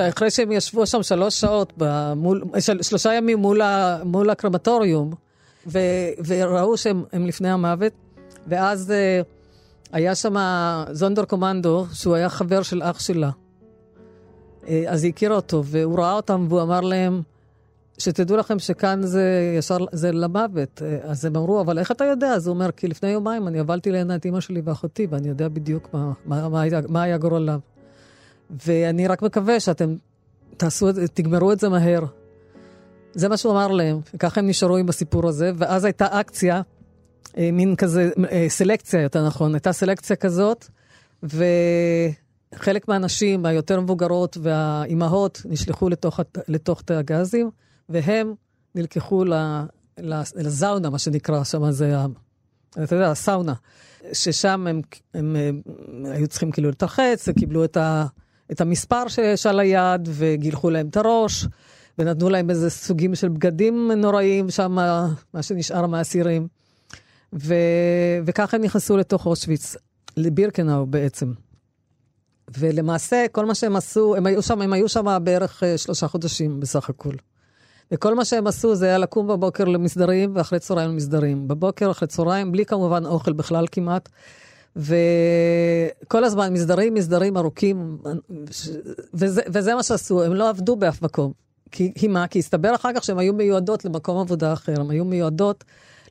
אחרי 0.00 0.30
שהם 0.30 0.52
ישבו 0.52 0.86
שם 0.86 1.02
שלוש 1.02 1.40
שעות, 1.40 1.72
במול, 1.76 2.42
של, 2.58 2.82
שלושה 2.82 3.14
ימים 3.14 3.38
מול, 3.38 3.60
ה, 3.60 3.98
מול 4.04 4.30
הקרמטוריום, 4.30 5.12
ו, 5.66 5.78
וראו 6.26 6.76
שהם 6.76 7.04
לפני 7.26 7.50
המוות, 7.50 7.92
ואז 8.46 8.92
uh, 8.92 9.26
היה 9.92 10.14
שם 10.14 10.36
זונדר 10.90 11.24
קומנדו, 11.24 11.86
שהוא 11.92 12.14
היה 12.14 12.28
חבר 12.28 12.62
של 12.62 12.82
אח 12.82 13.00
שלה. 13.00 13.30
Uh, 14.64 14.68
אז 14.88 15.04
היא 15.04 15.12
הכירה 15.12 15.36
אותו, 15.36 15.64
והוא 15.64 15.98
ראה 15.98 16.12
אותם 16.12 16.46
והוא 16.48 16.62
אמר 16.62 16.80
להם, 16.80 17.22
שתדעו 17.98 18.36
לכם 18.36 18.58
שכאן 18.58 19.02
זה 19.02 19.54
ישר, 19.58 19.78
זה 19.92 20.12
למוות. 20.12 20.82
Uh, 20.82 21.06
אז 21.06 21.24
הם 21.24 21.36
אמרו, 21.36 21.60
אבל 21.60 21.78
איך 21.78 21.90
אתה 21.90 22.04
יודע? 22.04 22.28
אז 22.32 22.46
הוא 22.46 22.54
אומר, 22.54 22.70
כי 22.72 22.88
לפני 22.88 23.08
יומיים 23.08 23.48
אני 23.48 23.58
הובלתי 23.58 23.90
לעיני 23.90 24.14
את 24.14 24.24
אימא 24.24 24.40
שלי 24.40 24.60
ואחותי, 24.64 25.06
ואני 25.10 25.28
יודע 25.28 25.48
בדיוק 25.48 25.88
מה, 25.92 26.12
מה, 26.26 26.48
מה, 26.48 26.60
היה, 26.60 26.80
מה 26.88 27.02
היה 27.02 27.18
גורלם. 27.18 27.58
ואני 28.50 29.06
רק 29.06 29.22
מקווה 29.22 29.60
שאתם 29.60 29.94
תעשו, 30.56 30.88
תגמרו 31.14 31.52
את 31.52 31.60
זה 31.60 31.68
מהר. 31.68 32.04
זה 33.12 33.28
מה 33.28 33.36
שהוא 33.36 33.52
אמר 33.52 33.68
להם, 33.68 34.00
וככה 34.14 34.40
הם 34.40 34.46
נשארו 34.46 34.76
עם 34.76 34.88
הסיפור 34.88 35.28
הזה, 35.28 35.50
ואז 35.56 35.84
הייתה 35.84 36.20
אקציה, 36.20 36.62
אה, 37.38 37.50
מין 37.52 37.76
כזה, 37.76 38.10
אה, 38.30 38.46
סלקציה 38.48 39.02
יותר 39.02 39.26
נכון, 39.26 39.54
הייתה 39.54 39.72
סלקציה 39.72 40.16
כזאת, 40.16 40.66
וחלק 41.22 42.88
מהנשים 42.88 43.46
היותר 43.46 43.80
מבוגרות 43.80 44.36
והאימהות 44.42 45.42
נשלחו 45.44 45.88
לתוך, 45.88 46.20
לתוך 46.48 46.82
תא 46.82 46.92
הגזים, 46.92 47.50
והם 47.88 48.34
נלקחו 48.74 49.24
לזאונה, 50.36 50.90
מה 50.90 50.98
שנקרא, 50.98 51.44
שם 51.44 51.70
זה, 51.70 51.96
אתה 52.84 52.96
יודע, 52.96 53.10
הסאונה, 53.10 53.54
ששם 54.12 54.50
הם, 54.50 54.66
הם, 54.66 54.80
הם, 55.14 55.36
הם 55.36 56.06
היו 56.12 56.28
צריכים 56.28 56.50
כאילו 56.50 56.70
לתרחץ, 56.70 57.28
קיבלו 57.28 57.64
את 57.64 57.76
ה... 57.76 58.06
את 58.52 58.60
המספר 58.60 59.02
שעל 59.36 59.60
היד, 59.60 60.08
וגילחו 60.12 60.70
להם 60.70 60.88
את 60.88 60.96
הראש, 60.96 61.46
ונתנו 61.98 62.28
להם 62.28 62.50
איזה 62.50 62.70
סוגים 62.70 63.14
של 63.14 63.28
בגדים 63.28 63.90
נוראים 63.92 64.50
שם, 64.50 64.72
מה 65.34 65.42
שנשאר 65.42 65.86
מהאסירים. 65.86 66.48
ו... 67.32 67.54
וככה 68.24 68.56
הם 68.56 68.62
נכנסו 68.62 68.96
לתוך 68.96 69.26
אושוויץ, 69.26 69.76
לבירקנאו 70.16 70.86
בעצם. 70.86 71.32
ולמעשה, 72.58 73.24
כל 73.32 73.46
מה 73.46 73.54
שהם 73.54 73.76
עשו, 73.76 74.16
הם 74.16 74.26
היו 74.26 74.42
שם, 74.42 74.62
הם 74.62 74.72
היו 74.72 74.88
שם 74.88 75.18
בערך 75.22 75.62
אה, 75.62 75.78
שלושה 75.78 76.08
חודשים 76.08 76.60
בסך 76.60 76.90
הכל. 76.90 77.14
וכל 77.90 78.14
מה 78.14 78.24
שהם 78.24 78.46
עשו 78.46 78.74
זה 78.74 78.86
היה 78.86 78.98
לקום 78.98 79.26
בבוקר 79.26 79.64
למסדרים 79.64 80.32
ואחרי 80.34 80.58
צהריים 80.58 80.90
למסדרים. 80.90 81.48
בבוקר, 81.48 81.90
אחרי 81.90 82.08
צהריים, 82.08 82.52
בלי 82.52 82.66
כמובן 82.66 83.06
אוכל 83.06 83.32
בכלל 83.32 83.66
כמעט. 83.72 84.08
וכל 84.76 86.24
הזמן 86.24 86.52
מסדרים, 86.52 86.94
מסדרים 86.94 87.36
ארוכים, 87.36 87.98
וזה, 89.14 89.42
וזה 89.48 89.74
מה 89.74 89.82
שעשו, 89.82 90.22
הם 90.22 90.34
לא 90.34 90.48
עבדו 90.48 90.76
באף 90.76 91.02
מקום. 91.02 91.32
כי, 91.70 91.92
כי 91.94 92.08
מה? 92.08 92.26
כי 92.26 92.38
הסתבר 92.38 92.74
אחר 92.74 92.88
כך 92.96 93.04
שהן 93.04 93.18
היו 93.18 93.34
מיועדות 93.34 93.84
למקום 93.84 94.18
עבודה 94.18 94.52
אחר, 94.52 94.80
הן 94.80 94.90
היו 94.90 95.04
מיועדות 95.04 95.64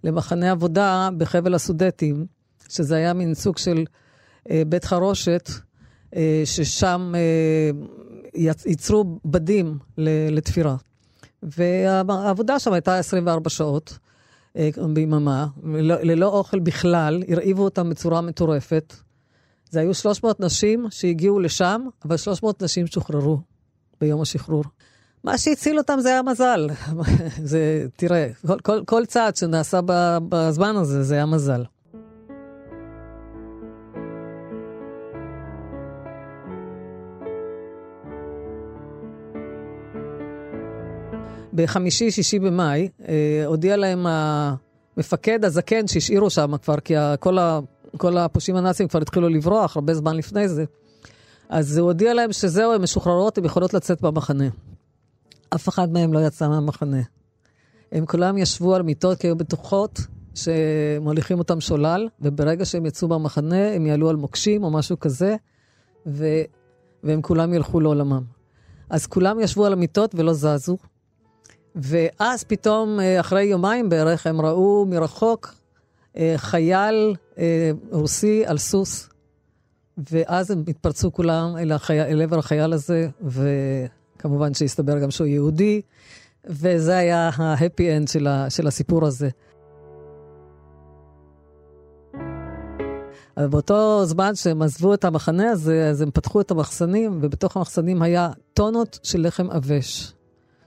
למחנה 0.04 0.52
עבודה 0.52 1.10
בחבל 1.18 1.54
הסודטים, 1.54 2.26
שזה 2.70 2.96
היה 2.96 3.14
מין 3.14 3.34
סוג 3.34 3.58
של 3.58 3.86
אה, 4.52 4.62
בית 4.68 4.86
חרושת, 4.86 5.50
אה, 6.16 6.42
ששם 6.46 7.14
אה, 7.16 7.70
ייצרו 8.66 9.20
בדים 9.26 9.78
לתפירה. 10.30 10.76
והעבודה 11.44 12.60
שם 12.60 12.74
הייתה 12.74 12.98
24 12.98 13.50
שעות. 13.50 13.98
ביממה, 14.94 15.48
ללא 15.84 16.28
אוכל 16.28 16.60
בכלל, 16.60 17.24
הרעיבו 17.28 17.64
אותם 17.64 17.90
בצורה 17.90 18.22
מטורפת. 18.22 18.94
זה 19.70 19.80
היו 19.80 19.94
300 19.94 20.40
נשים 20.40 20.88
שהגיעו 20.90 21.40
לשם, 21.40 21.82
אבל 22.06 22.18
300 22.18 22.64
נשים 22.64 22.88
שוחררו 22.88 23.40
ביום 24.02 24.22
השחרור. 24.22 24.64
מה 25.24 25.38
שהציל 25.38 25.78
אותם 25.78 26.00
זה 26.00 26.10
היה 26.10 26.22
מזל. 26.22 26.70
זה, 27.52 27.86
תראה, 27.96 28.28
כל, 28.48 28.60
כל, 28.60 28.82
כל 28.86 29.06
צעד 29.06 29.36
שנעשה 29.36 29.80
בזמן 30.30 30.76
הזה, 30.76 31.04
זה 31.04 31.16
היה 31.16 31.26
מזל. 31.26 31.64
בחמישי, 41.56 42.12
שישי 42.12 42.40
במאי, 42.40 42.90
אה, 43.08 43.44
הודיע 43.46 43.78
להם 43.78 44.06
המפקד 44.08 45.46
הזקן 45.46 45.88
שהשאירו 45.88 46.30
שם 46.30 46.58
כבר, 46.58 46.80
כי 46.80 46.94
כל, 47.20 47.38
ה, 47.38 47.60
כל 47.98 48.18
הפושעים 48.18 48.58
הנאצים 48.58 48.88
כבר 48.88 49.02
התחילו 49.02 49.30
לברוח 49.30 49.76
הרבה 49.76 49.94
זמן 49.94 50.18
לפני 50.18 50.48
זה. 50.48 50.66
אז 51.50 51.78
הוא 51.78 51.88
הודיע 51.88 52.14
להם 52.14 52.34
שזהו, 52.34 52.74
הן 52.74 52.82
משוחררות, 52.82 53.38
הן 53.38 53.46
יכולות 53.46 53.74
לצאת 53.74 54.02
מהמחנה. 54.02 54.48
אף 55.56 55.70
אחד 55.70 55.92
מהם 55.92 56.14
לא 56.14 56.20
יצא 56.26 56.48
מהמחנה. 56.48 57.02
הם 57.92 58.06
כולם 58.06 58.38
ישבו 58.38 58.76
על 58.76 58.82
מיטות 58.82 59.18
כי 59.18 59.28
היו 59.28 59.36
בטוחות 59.36 60.00
שמוליכים 60.36 61.40
אותם 61.40 61.62
שולל, 61.62 62.08
וברגע 62.22 62.66
שהם 62.66 62.86
יצאו 62.86 63.08
מהמחנה, 63.08 63.72
הם 63.74 63.86
יעלו 63.86 64.10
על 64.10 64.16
מוקשים 64.16 64.64
או 64.64 64.72
משהו 64.72 65.00
כזה, 65.00 65.36
ו... 66.08 66.26
והם 67.04 67.22
כולם 67.22 67.54
ילכו 67.54 67.80
לעולמם. 67.80 68.24
אז 68.90 69.06
כולם 69.06 69.40
ישבו 69.40 69.66
על 69.66 69.74
המיטות 69.74 70.16
ולא 70.16 70.34
זזו, 70.34 70.78
ואז 71.76 72.44
פתאום, 72.44 73.00
אה, 73.00 73.20
אחרי 73.20 73.44
יומיים 73.44 73.90
בערך, 73.90 74.28
הם 74.28 74.42
ראו 74.42 74.86
מרחוק 74.90 75.56
אה, 76.18 76.34
חייל 76.38 77.16
אה, 77.38 77.72
רוסי 77.92 78.44
על 78.46 78.58
סוס, 78.58 79.10
ואז 80.12 80.52
הם 80.52 80.64
התפרצו 80.68 81.14
כולם 81.14 81.58
אל, 81.58 81.72
החי... 81.72 82.02
אל 82.02 82.22
עבר 82.22 82.40
החייל 82.40 82.74
הזה, 82.74 83.08
וכמובן 83.22 84.54
שהסתבר 84.54 85.00
גם 85.00 85.12
שהוא 85.12 85.28
יהודי, 85.28 85.82
וזה 86.46 86.98
היה 86.98 87.30
ההפי 87.36 87.98
אנד 87.98 88.08
של, 88.08 88.28
ה... 88.28 88.50
של 88.50 88.68
הסיפור 88.68 89.06
הזה. 89.06 89.30
אבל 93.38 93.48
באותו 93.48 94.06
זמן 94.06 94.36
שהם 94.36 94.62
עזבו 94.62 94.94
את 94.94 95.06
המחנה 95.06 95.52
הזה, 95.52 95.90
אז 95.90 96.02
הם 96.02 96.12
פתחו 96.12 96.42
את 96.42 96.52
המחסנים, 96.52 97.20
ובתוך 97.22 97.58
המחסנים 97.58 98.02
היה 98.02 98.30
טונות 98.54 99.00
של 99.04 99.28
לחם 99.28 99.50
עבש. 99.50 100.15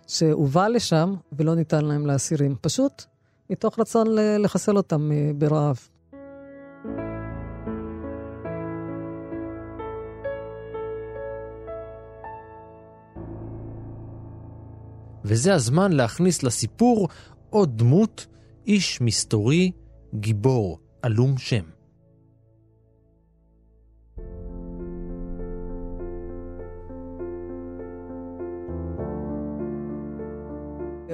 שהובא 0.09 0.68
לשם 0.68 1.14
ולא 1.33 1.55
ניתן 1.55 1.85
להם 1.85 2.07
לאסירים, 2.07 2.55
פשוט 2.61 3.05
מתוך 3.51 3.79
רצון 3.79 4.07
לחסל 4.38 4.77
אותם 4.77 5.12
אה, 5.12 5.31
ברעב. 5.35 5.79
וזה 15.25 15.55
הזמן 15.55 15.92
להכניס 15.92 16.42
לסיפור 16.42 17.09
עוד 17.51 17.79
דמות, 17.79 18.27
איש 18.66 19.01
מסתורי, 19.01 19.73
גיבור, 20.14 20.79
עלום 21.03 21.38
שם. 21.38 21.77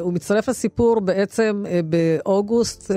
הוא 0.01 0.13
מצטרף 0.13 0.49
לסיפור 0.49 1.01
בעצם 1.01 1.65
אה, 1.69 1.81
באוגוסט 1.85 2.91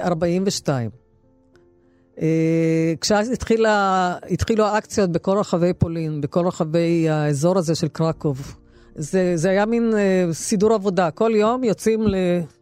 42. 0.00 0.90
אה, 0.90 2.22
אה, 2.22 2.94
כשאז 3.00 3.30
התחילה, 3.30 4.16
התחילו 4.30 4.64
האקציות 4.64 5.10
בכל 5.10 5.38
רחבי 5.38 5.72
פולין, 5.72 6.20
בכל 6.20 6.46
רחבי 6.46 7.08
האזור 7.08 7.58
הזה 7.58 7.74
של 7.74 7.88
קרקוב. 7.88 8.56
זה, 8.94 9.32
זה 9.36 9.50
היה 9.50 9.66
מין 9.66 9.92
סידור 10.32 10.72
עבודה. 10.72 11.10
כל 11.10 11.32
יום 11.34 11.64
יוצאים 11.64 12.06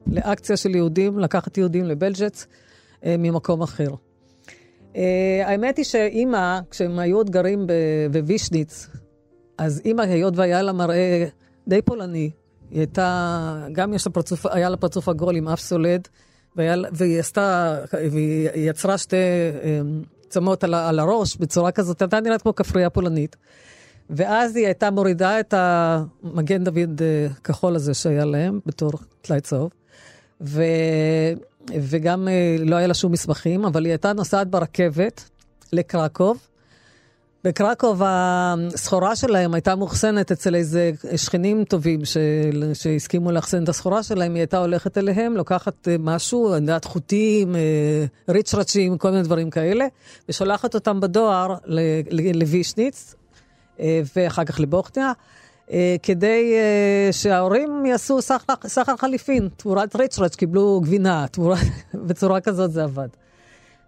לאקציה 0.07 0.57
של 0.57 0.75
יהודים, 0.75 1.19
לקחת 1.19 1.59
יהודים 1.59 1.85
לבלג'ץ 1.85 2.47
ממקום 3.07 3.63
אחר. 3.63 3.89
האמת 5.45 5.77
היא 5.77 5.85
שאימא, 5.85 6.59
כשהם 6.71 6.99
היו 6.99 7.17
עוד 7.17 7.31
גרים 7.31 7.67
בווישניץ, 8.13 8.87
אז 9.59 9.83
אימא, 9.85 10.03
היות 10.03 10.37
והיה 10.37 10.63
לה 10.63 10.73
מראה 10.73 11.27
די 11.69 11.83
פולני, 11.83 12.31
היא 12.71 12.79
הייתה, 12.79 13.67
גם 13.73 13.95
יש 13.95 14.07
לה 14.07 14.13
פרצוף, 14.13 14.47
היה 14.47 14.69
לה 14.69 14.77
פרצוף 14.77 15.09
עגול 15.09 15.37
עם 15.37 15.49
אף 15.49 15.61
סולד, 15.61 16.09
והיה, 16.57 16.77
והיא 16.93 17.21
עשתה, 17.21 17.77
והיא 17.93 18.49
יצרה 18.55 18.99
שתי 18.99 19.17
אמ, 19.63 20.03
צמות 20.29 20.65
על, 20.65 20.75
על 20.75 20.99
הראש 20.99 21.37
בצורה 21.37 21.73
כזאת, 21.73 22.03
הייתה 22.03 22.21
נראית 22.21 22.43
כמו 22.43 22.55
כפרייה 22.55 22.91
פולנית. 22.91 23.37
ואז 24.11 24.57
היא 24.57 24.67
הייתה 24.67 24.91
מורידה 24.91 25.41
את 25.41 25.55
המגן 25.57 26.65
דוד 26.65 27.03
אה, 27.03 27.27
כחול 27.45 27.75
הזה 27.75 27.95
שהיה 27.95 28.25
להם 28.25 28.61
בתור 28.67 28.93
טלאי 29.23 29.41
צהוב, 29.41 29.71
ו, 30.41 30.63
וגם 31.69 32.29
אה, 32.29 32.57
לא 32.59 32.77
היה 32.77 32.87
לה 32.87 32.95
שום 32.95 33.13
מסמכים, 33.13 33.65
אבל 33.65 33.85
היא 33.85 33.91
הייתה 33.91 34.13
נוסעת 34.13 34.49
ברכבת 34.49 35.31
לקרקוב, 35.73 36.39
בקרקוב 37.45 38.03
הסחורה 38.05 39.17
שלהם 39.17 39.55
הייתה 39.55 39.77
מאוחסנת 39.77 40.33
אצל 40.33 40.55
איזה 40.55 40.91
שכנים 41.17 41.65
טובים 41.65 42.05
של, 42.05 42.71
שהסכימו 42.75 43.33
לאחסן 43.33 43.65
את 43.65 43.69
הסחורה 43.69 44.03
שלהם, 44.03 44.35
היא 44.35 44.41
הייתה 44.41 44.59
הולכת 44.59 44.99
אליהם, 44.99 45.37
לוקחת 45.37 45.89
אה, 45.89 45.97
משהו, 45.99 46.55
אני 46.55 46.61
יודעת, 46.61 46.85
חוטים, 46.85 47.57
אה, 47.57 48.05
ריצ'רצ'ים, 48.29 48.99
כל 48.99 49.11
מיני 49.11 49.23
דברים 49.23 49.51
כאלה, 49.51 49.87
ושולחת 50.29 50.75
אותם 50.75 51.01
בדואר 51.01 51.55
לווישניץ, 52.35 53.15
אה, 53.81 54.01
ואחר 54.17 54.45
כך 54.45 54.61
לבוכניה. 54.61 55.13
כדי 56.03 56.55
שההורים 57.13 57.87
יעשו 57.87 58.23
סחר, 58.67 58.97
חליפין, 58.99 59.49
תמורת 59.57 59.97
ריצ'רץ', 59.97 60.35
קיבלו 60.35 60.81
גבינה, 60.85 61.27
תמורת, 61.31 61.59
בצורה 62.07 62.41
כזאת 62.41 62.73
זה 62.73 62.85
עבד. 62.85 63.09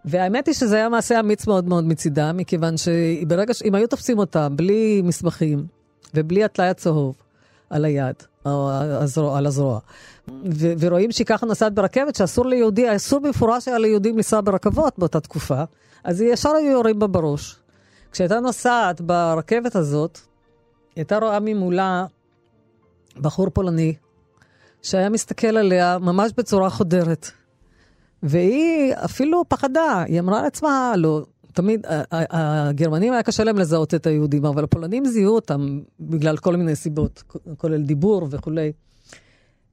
והאמת 0.05 0.47
היא 0.47 0.55
שזה 0.55 0.77
היה 0.77 0.89
מעשה 0.89 1.21
אמיץ 1.21 1.47
מאוד 1.47 1.69
מאוד 1.69 1.85
מצידם, 1.85 2.37
מכיוון 2.37 2.75
שברגע. 2.77 3.53
אם 3.65 3.75
היו 3.75 3.89
תופסים 3.89 4.19
אותה 4.19 4.49
בלי 4.49 5.03
מסמכים 5.05 5.67
ובלי 6.15 6.45
הטלאי 6.45 6.69
הצהוב 6.69 7.17
על 7.71 7.85
היד, 7.85 8.15
או 8.47 8.71
הזרוע, 8.73 9.39
על 9.39 9.47
הזרוע, 9.47 9.79
ו- 10.29 10.73
ורואים 10.79 11.13
שהיא 11.13 11.27
ככה 11.27 11.47
נוסעת 11.47 11.75
ברכבת, 11.75 12.15
שאסור 12.15 12.47
ליהודי, 12.47 12.97
אסור 12.97 13.21
במפורש 13.21 13.69
היה 13.69 13.79
ליהודים 13.79 14.17
לנסוע 14.17 14.41
ברכבות 14.41 14.99
באותה 14.99 15.21
תקופה, 15.21 15.63
אז 16.05 16.21
היא 16.21 16.33
ישר 16.33 16.51
היו 16.51 16.71
יורים 16.71 16.99
בה 16.99 17.07
בראש. 17.07 17.57
כשהייתה 18.13 18.41
נוסעת 18.41 19.01
ברכבת 19.01 19.77
הזאת, 19.77 20.19
היא 20.95 21.03
הייתה 21.03 21.19
רואה 21.19 21.41
ממולה 21.41 22.07
בחור 23.21 23.51
פולני, 23.51 23.95
שהיה 24.83 25.09
מסתכל 25.09 25.57
עליה 25.57 25.99
ממש 25.99 26.33
בצורה 26.37 26.71
חודרת. 26.71 27.31
והיא 28.23 28.95
אפילו 29.05 29.45
פחדה, 29.49 30.05
היא 30.07 30.21
אמרה 30.21 30.43
לעצמה, 30.43 30.95
לא, 30.97 31.23
תמיד, 31.53 31.87
הגרמנים 32.11 33.13
היה 33.13 33.23
קשה 33.23 33.45
להם 33.45 33.59
לזהות 33.59 33.95
את 33.95 34.07
היהודים, 34.07 34.45
אבל 34.45 34.65
הפולנים 34.65 35.05
זיהו 35.07 35.35
אותם 35.35 35.81
בגלל 36.01 36.37
כל 36.37 36.57
מיני 36.57 36.77
סיבות, 36.77 37.23
כולל 37.57 37.83
דיבור 37.83 38.27
וכולי. 38.31 38.73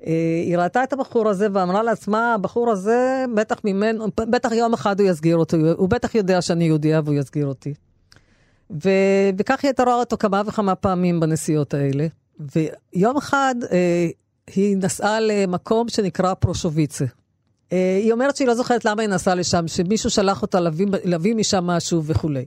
אה, 0.06 0.42
היא 0.46 0.58
ראתה 0.58 0.84
את 0.84 0.94
הבחור 0.94 1.30
הזה 1.30 1.48
ואמרה 1.54 1.84
לעצמה, 1.84 2.34
הבחור 2.34 2.72
הזה, 2.72 3.26
בטח 3.36 3.62
ממנו, 3.64 4.06
בטח 4.18 4.52
יום 4.52 4.74
אחד 4.74 5.00
הוא 5.00 5.10
יסגיר 5.10 5.38
אותי, 5.38 5.56
הוא 5.78 5.90
בטח 5.90 6.16
יודע 6.16 6.42
שאני 6.42 6.64
יהודייה 6.64 7.02
והוא 7.06 7.16
יסגיר 7.16 7.48
אותי. 7.48 7.74
ו... 8.84 8.90
וכך 9.38 9.64
היא 9.64 9.70
הייתה 9.70 9.84
רואה 9.84 9.96
אותו 9.96 10.18
כמה 10.18 10.42
וכמה 10.46 10.76
פעמים 10.76 11.20
בנסיעות 11.20 11.74
האלה. 11.74 12.08
ויום 12.40 13.18
אחד 13.18 13.56
אה, 13.72 14.08
היא 14.56 14.78
נסעה 14.78 15.20
למקום 15.20 15.90
שנקרא 15.90 16.34
פרושוביצה. 16.34 17.06
אה, 17.74 18.00
היא 18.04 18.12
אומרת 18.12 18.36
שהיא 18.36 18.48
לא 18.48 18.56
זוכרת 18.56 18.86
למה 18.86 19.02
היא 19.02 19.10
נסעה 19.10 19.36
לשם, 19.36 19.68
שמישהו 19.68 20.10
שלח 20.10 20.42
אותה 20.42 20.60
להביא, 20.60 20.88
להביא 21.04 21.36
משם 21.36 21.64
משהו 21.64 22.04
וכולי. 22.04 22.46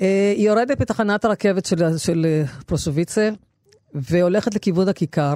אה, 0.00 0.32
היא 0.36 0.48
יורדת 0.48 0.80
בתחנת 0.80 1.24
הרכבת 1.24 1.66
של, 1.66 1.98
של 1.98 2.26
אה, 2.28 2.44
פרושוביצה, 2.66 3.30
והולכת 3.94 4.54
לכיוון 4.54 4.88
הכיכר, 4.88 5.34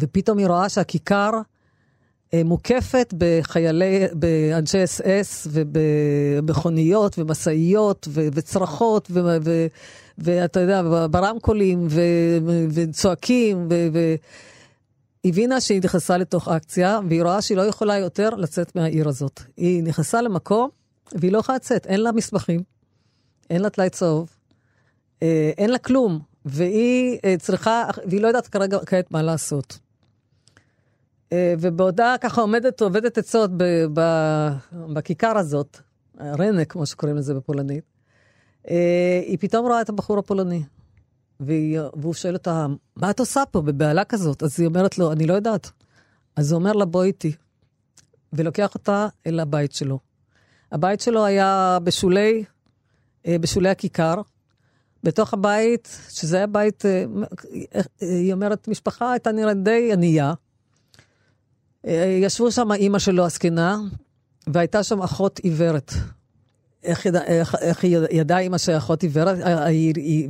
ופתאום 0.00 0.38
היא 0.38 0.46
רואה 0.46 0.68
שהכיכר 0.68 1.30
מוקפת 2.44 3.14
בחיילי, 3.18 4.06
באנשי 4.12 4.84
אס 4.84 5.00
אס 5.00 5.46
ובמכוניות 5.50 7.18
ומשאיות 7.18 8.08
וצרחות, 8.14 9.10
ואתה 10.18 10.60
יודע, 10.60 10.82
ברמקולים 11.10 11.86
וצועקים, 12.70 13.66
ו... 13.70 13.88
ו 13.92 14.14
הבינה 15.24 15.60
שהיא 15.60 15.80
נכנסה 15.84 16.16
לתוך 16.16 16.48
אקציה, 16.48 17.00
והיא 17.08 17.22
רואה 17.22 17.42
שהיא 17.42 17.56
לא 17.56 17.62
יכולה 17.62 17.98
יותר 17.98 18.30
לצאת 18.30 18.76
מהעיר 18.76 19.08
הזאת. 19.08 19.40
היא 19.56 19.82
נכנסה 19.82 20.22
למקום, 20.22 20.68
והיא 21.12 21.32
לא 21.32 21.38
יכולה 21.38 21.56
לצאת, 21.56 21.86
אין 21.86 22.00
לה 22.00 22.12
מסמכים, 22.12 22.62
אין 23.50 23.62
לה 23.62 23.70
טלאי 23.70 23.90
צהוב, 23.90 24.36
אה, 25.22 25.50
אין 25.58 25.70
לה 25.70 25.78
כלום, 25.78 26.20
והיא 26.44 27.18
אה, 27.24 27.34
צריכה, 27.38 27.84
והיא 28.06 28.20
לא 28.20 28.26
יודעת 28.26 28.46
כרגע 28.46 28.78
כעת 28.86 29.10
מה 29.10 29.22
לעשות. 29.22 29.78
אה, 31.32 31.54
ובעודה 31.60 32.14
ככה 32.20 32.40
עומדת, 32.40 32.80
עובדת 32.80 33.18
עצות 33.18 33.50
בכיכר 34.92 35.38
הזאת, 35.38 35.78
רנק, 36.20 36.72
כמו 36.72 36.86
שקוראים 36.86 37.16
לזה 37.16 37.34
בפולנית, 37.34 37.84
היא 39.26 39.38
פתאום 39.40 39.66
רואה 39.66 39.80
את 39.80 39.88
הבחור 39.88 40.18
הפולני. 40.18 40.62
והוא 41.46 42.14
שואל 42.14 42.34
אותה, 42.34 42.66
מה 42.96 43.10
את 43.10 43.20
עושה 43.20 43.42
פה 43.50 43.60
בבהלה 43.60 44.04
כזאת? 44.04 44.42
אז 44.42 44.60
היא 44.60 44.68
אומרת 44.68 44.98
לו, 44.98 45.12
אני 45.12 45.26
לא 45.26 45.34
יודעת. 45.34 45.70
אז 46.36 46.52
הוא 46.52 46.58
אומר 46.58 46.72
לה, 46.72 46.84
בואי 46.84 47.06
איתי. 47.06 47.32
ולוקח 48.32 48.74
אותה 48.74 49.06
אל 49.26 49.40
הבית 49.40 49.72
שלו. 49.72 49.98
הבית 50.72 51.00
שלו 51.00 51.24
היה 51.24 51.78
בשולי, 51.84 52.44
אה, 53.26 53.38
בשולי 53.38 53.68
הכיכר. 53.68 54.14
בתוך 55.04 55.34
הבית, 55.34 55.98
שזה 56.10 56.36
היה 56.36 56.46
בית, 56.46 56.86
אה, 56.86 57.04
היא 58.00 58.32
אומרת, 58.32 58.68
משפחה 58.68 59.12
הייתה 59.12 59.32
נראית 59.32 59.62
די 59.62 59.92
ענייה. 59.92 60.34
אה, 61.86 62.18
ישבו 62.22 62.50
שם 62.52 62.72
אימא 62.72 62.98
שלו, 62.98 63.24
הזקנה, 63.24 63.78
והייתה 64.46 64.82
שם 64.82 65.02
אחות 65.02 65.38
עיוורת. 65.38 65.92
איך, 66.84 67.06
ידע, 67.06 67.24
איך, 67.24 67.54
איך 67.60 67.84
היא 67.84 67.98
ידעה 68.10 68.38
אימא 68.38 68.58
שאחות 68.58 69.02
עיוורת, 69.02 69.38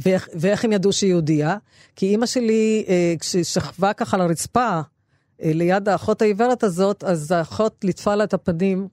ואיך, 0.03 0.29
ואיך 0.35 0.65
הם 0.65 0.73
ידעו 0.73 0.93
שהיא 0.93 1.11
יהודייה? 1.11 1.57
כי 1.97 2.07
אימא 2.07 2.27
שלי, 2.27 2.85
אה, 2.88 3.15
כששכבה 3.21 3.93
ככה 3.93 4.17
על 4.17 4.23
הרצפה, 4.23 4.81
אה, 5.43 5.53
ליד 5.55 5.88
האחות 5.88 6.23
העיוורת 6.23 6.62
הזאת, 6.62 7.05
אז 7.05 7.33
האחות 7.33 7.85
ליטפה 7.85 8.15
לה 8.15 8.25
את 8.25 8.35
הפנים. 8.35 8.88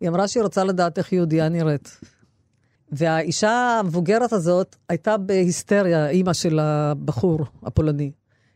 היא 0.00 0.08
אמרה 0.08 0.28
שהיא 0.28 0.42
רוצה 0.42 0.64
לדעת 0.64 0.98
איך 0.98 1.12
יהודייה 1.12 1.48
נראית. 1.48 2.00
והאישה 2.92 3.78
המבוגרת 3.80 4.32
הזאת 4.32 4.76
הייתה 4.88 5.16
בהיסטריה, 5.16 6.08
אימא 6.08 6.32
של 6.32 6.58
הבחור 6.58 7.40
הפולני. 7.62 8.02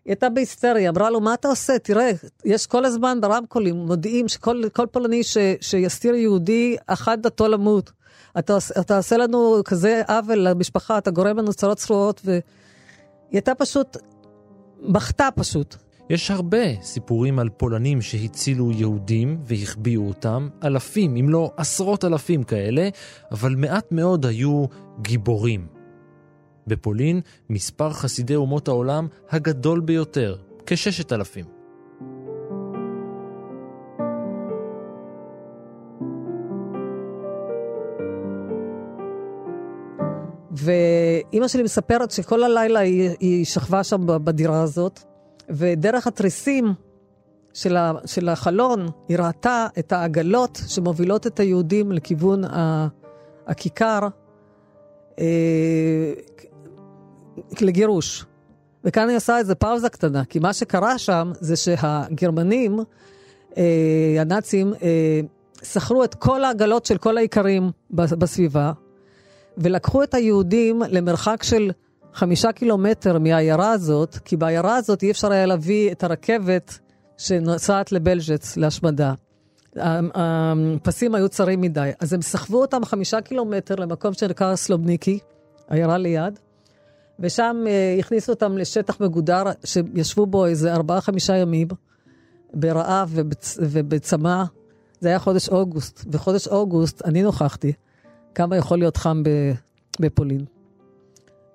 היא 0.05 0.11
הייתה 0.11 0.29
בהיסטריה, 0.29 0.91
אמרה 0.91 1.11
לו, 1.11 1.21
מה 1.21 1.35
אתה 1.35 1.49
עושה? 1.49 1.79
תראה, 1.79 2.11
יש 2.45 2.67
כל 2.67 2.85
הזמן 2.85 3.19
ברמקולים, 3.21 3.77
מודיעים 3.77 4.29
שכל 4.29 4.87
פולני 4.91 5.23
ש, 5.23 5.37
שיסתיר 5.61 6.15
יהודי, 6.15 6.77
אחת 6.87 7.19
דתו 7.19 7.49
למות. 7.49 7.93
אתה, 8.38 8.57
אתה 8.81 8.96
עושה 8.96 9.16
לנו 9.16 9.61
כזה 9.64 10.03
עוול 10.09 10.38
למשפחה, 10.38 10.98
אתה 10.98 11.11
גורם 11.11 11.38
לנו 11.38 11.53
צרות 11.53 11.79
צרועות, 11.79 12.20
והיא 12.25 12.40
הייתה 13.33 13.55
פשוט, 13.55 13.96
בכתה 14.88 15.29
פשוט. 15.35 15.77
יש 16.11 16.31
הרבה 16.31 16.83
סיפורים 16.83 17.38
על 17.38 17.48
פולנים 17.48 18.03
שהצילו 18.03 18.70
יהודים 18.70 19.40
והחביאו 19.44 20.09
אותם, 20.09 20.48
אלפים, 20.64 21.16
אם 21.16 21.29
לא 21.29 21.53
עשרות 21.57 22.05
אלפים 22.05 22.42
כאלה, 22.42 22.88
אבל 23.31 23.55
מעט 23.55 23.92
מאוד 23.92 24.27
היו 24.27 24.64
גיבורים. 25.03 25.66
בפולין 26.66 27.20
מספר 27.51 27.92
חסידי 27.92 28.35
אומות 28.35 28.68
העולם 28.68 29.07
הגדול 29.31 29.81
ביותר, 29.81 30.37
כששת 30.66 31.12
אלפים. 31.12 31.62
ואימא 40.53 41.49
שלי 41.49 41.62
מספרת 41.62 42.11
שכל 42.11 42.43
הלילה 42.43 42.81
היא, 42.81 43.11
היא 43.21 43.45
שכבה 43.45 43.85
שם 43.85 44.01
בדירה 44.07 44.62
הזאת, 44.62 45.01
ודרך 45.51 46.07
התריסים 46.07 46.75
של, 47.55 47.77
ה, 47.77 47.93
של 48.07 48.29
החלון 48.29 48.87
היא 49.09 49.19
ראתה 49.19 49.67
את 49.79 49.93
העגלות 49.93 50.61
שמובילות 50.67 51.27
את 51.27 51.41
היהודים 51.41 51.93
לכיוון 51.93 52.45
ה, 52.45 52.88
הכיכר 53.47 54.01
אה, 55.19 56.12
לגירוש. 57.61 58.25
וכאן 58.85 59.09
היא 59.09 59.17
עושה 59.17 59.38
איזה 59.38 59.55
פאוזה 59.55 59.88
קטנה, 59.88 60.25
כי 60.25 60.38
מה 60.38 60.53
שקרה 60.53 60.99
שם 60.99 61.33
זה 61.41 61.57
שהגרמנים, 61.57 62.81
אה, 63.57 64.17
הנאצים, 64.19 64.75
אה, 64.83 65.21
שכרו 65.62 66.05
את 66.05 66.15
כל 66.15 66.45
העגלות 66.45 66.87
של 66.87 66.99
כל 66.99 67.17
האיכרים 67.17 67.71
בסביבה, 67.91 68.73
ולקחו 69.59 70.03
את 70.03 70.15
היהודים 70.15 70.83
למרחק 70.88 71.43
של 71.43 71.71
חמישה 72.12 72.53
קילומטר 72.53 73.19
מהעיירה 73.19 73.73
הזאת, 73.73 74.19
כי 74.25 74.37
בעיירה 74.37 74.77
הזאת 74.77 75.03
אי 75.03 75.11
אפשר 75.11 75.33
היה 75.33 75.47
להביא 75.47 75.93
את 75.93 76.05
הרכבת 76.05 76.79
שנוסעת 77.19 77.93
לבלז'ץ 77.93 78.57
להשמדה. 78.57 79.15
הפסים 79.77 81.15
היו 81.15 81.29
צרים 81.29 81.61
מדי, 81.61 81.91
אז 82.01 82.12
הם 82.12 82.23
סחבו 82.23 82.61
אותם 82.61 82.85
חמישה 82.85 83.21
קילומטר 83.21 83.75
למקום 83.75 84.12
שנקרא 84.15 84.57
סלובניקי, 84.57 85.19
עיירה 85.69 85.99
ליד, 85.99 86.38
ושם 87.21 87.65
uh, 87.65 88.01
הכניסו 88.01 88.33
אותם 88.33 88.59
לשטח 88.59 89.01
מגודר, 89.01 89.43
שישבו 89.65 90.27
בו 90.27 90.47
איזה 90.47 90.75
ארבעה-חמישה 90.75 91.37
ימים, 91.37 91.69
ברעב 92.55 93.11
ובצ... 93.15 93.59
ובצמא. 93.61 94.43
זה 95.01 95.09
היה 95.09 95.19
חודש 95.19 95.49
אוגוסט. 95.49 96.05
בחודש 96.05 96.49
אוגוסט 96.49 97.03
אני 97.05 97.23
נוכחתי. 97.23 97.73
כמה 98.35 98.57
יכול 98.57 98.79
להיות 98.79 98.97
חם 98.97 99.23
בפולין. 100.01 100.45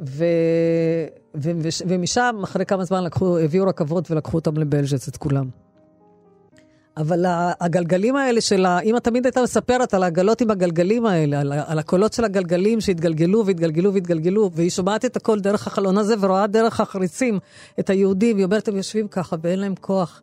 ו, 0.02 0.26
ו, 1.36 1.52
ומשם, 1.88 2.40
אחרי 2.44 2.66
כמה 2.66 2.84
זמן 2.84 3.04
לקחו, 3.04 3.38
הביאו 3.38 3.68
רכבות 3.68 4.12
ולקחו 4.12 4.38
אותם 4.38 4.58
לבלז'ץ, 4.58 5.08
את 5.08 5.18
כולם. 5.18 5.50
אבל 6.98 7.26
הגלגלים 7.60 8.16
האלה 8.16 8.42
של 8.42 8.66
ה... 8.66 8.80
אמא 8.80 9.00
תמיד 9.00 9.26
הייתה 9.26 9.42
מספרת 9.42 9.94
על 9.94 10.04
העגלות 10.04 10.42
עם 10.42 10.52
הגלגלים 10.52 11.06
האלה, 11.06 11.40
על, 11.40 11.54
על 11.68 11.80
הקולות 11.80 12.14
של 12.14 12.26
הגלגלים 12.26 12.82
שהתגלגלו 12.82 13.46
והתגלגלו 13.46 13.94
והתגלגלו, 13.94 14.52
והיא 14.54 14.70
שומעת 14.70 15.06
את 15.06 15.16
הכל 15.16 15.40
דרך 15.40 15.68
החלון 15.68 15.98
הזה 15.98 16.16
ורואה 16.20 16.48
דרך 16.48 16.80
החריצים 16.80 17.40
את 17.80 17.90
היהודים, 17.90 18.36
והיא 18.36 18.46
אומרת, 18.46 18.68
הם 18.68 18.76
יושבים 18.76 19.08
ככה 19.08 19.36
ואין 19.42 19.60
להם 19.60 19.76
כוח, 19.82 20.22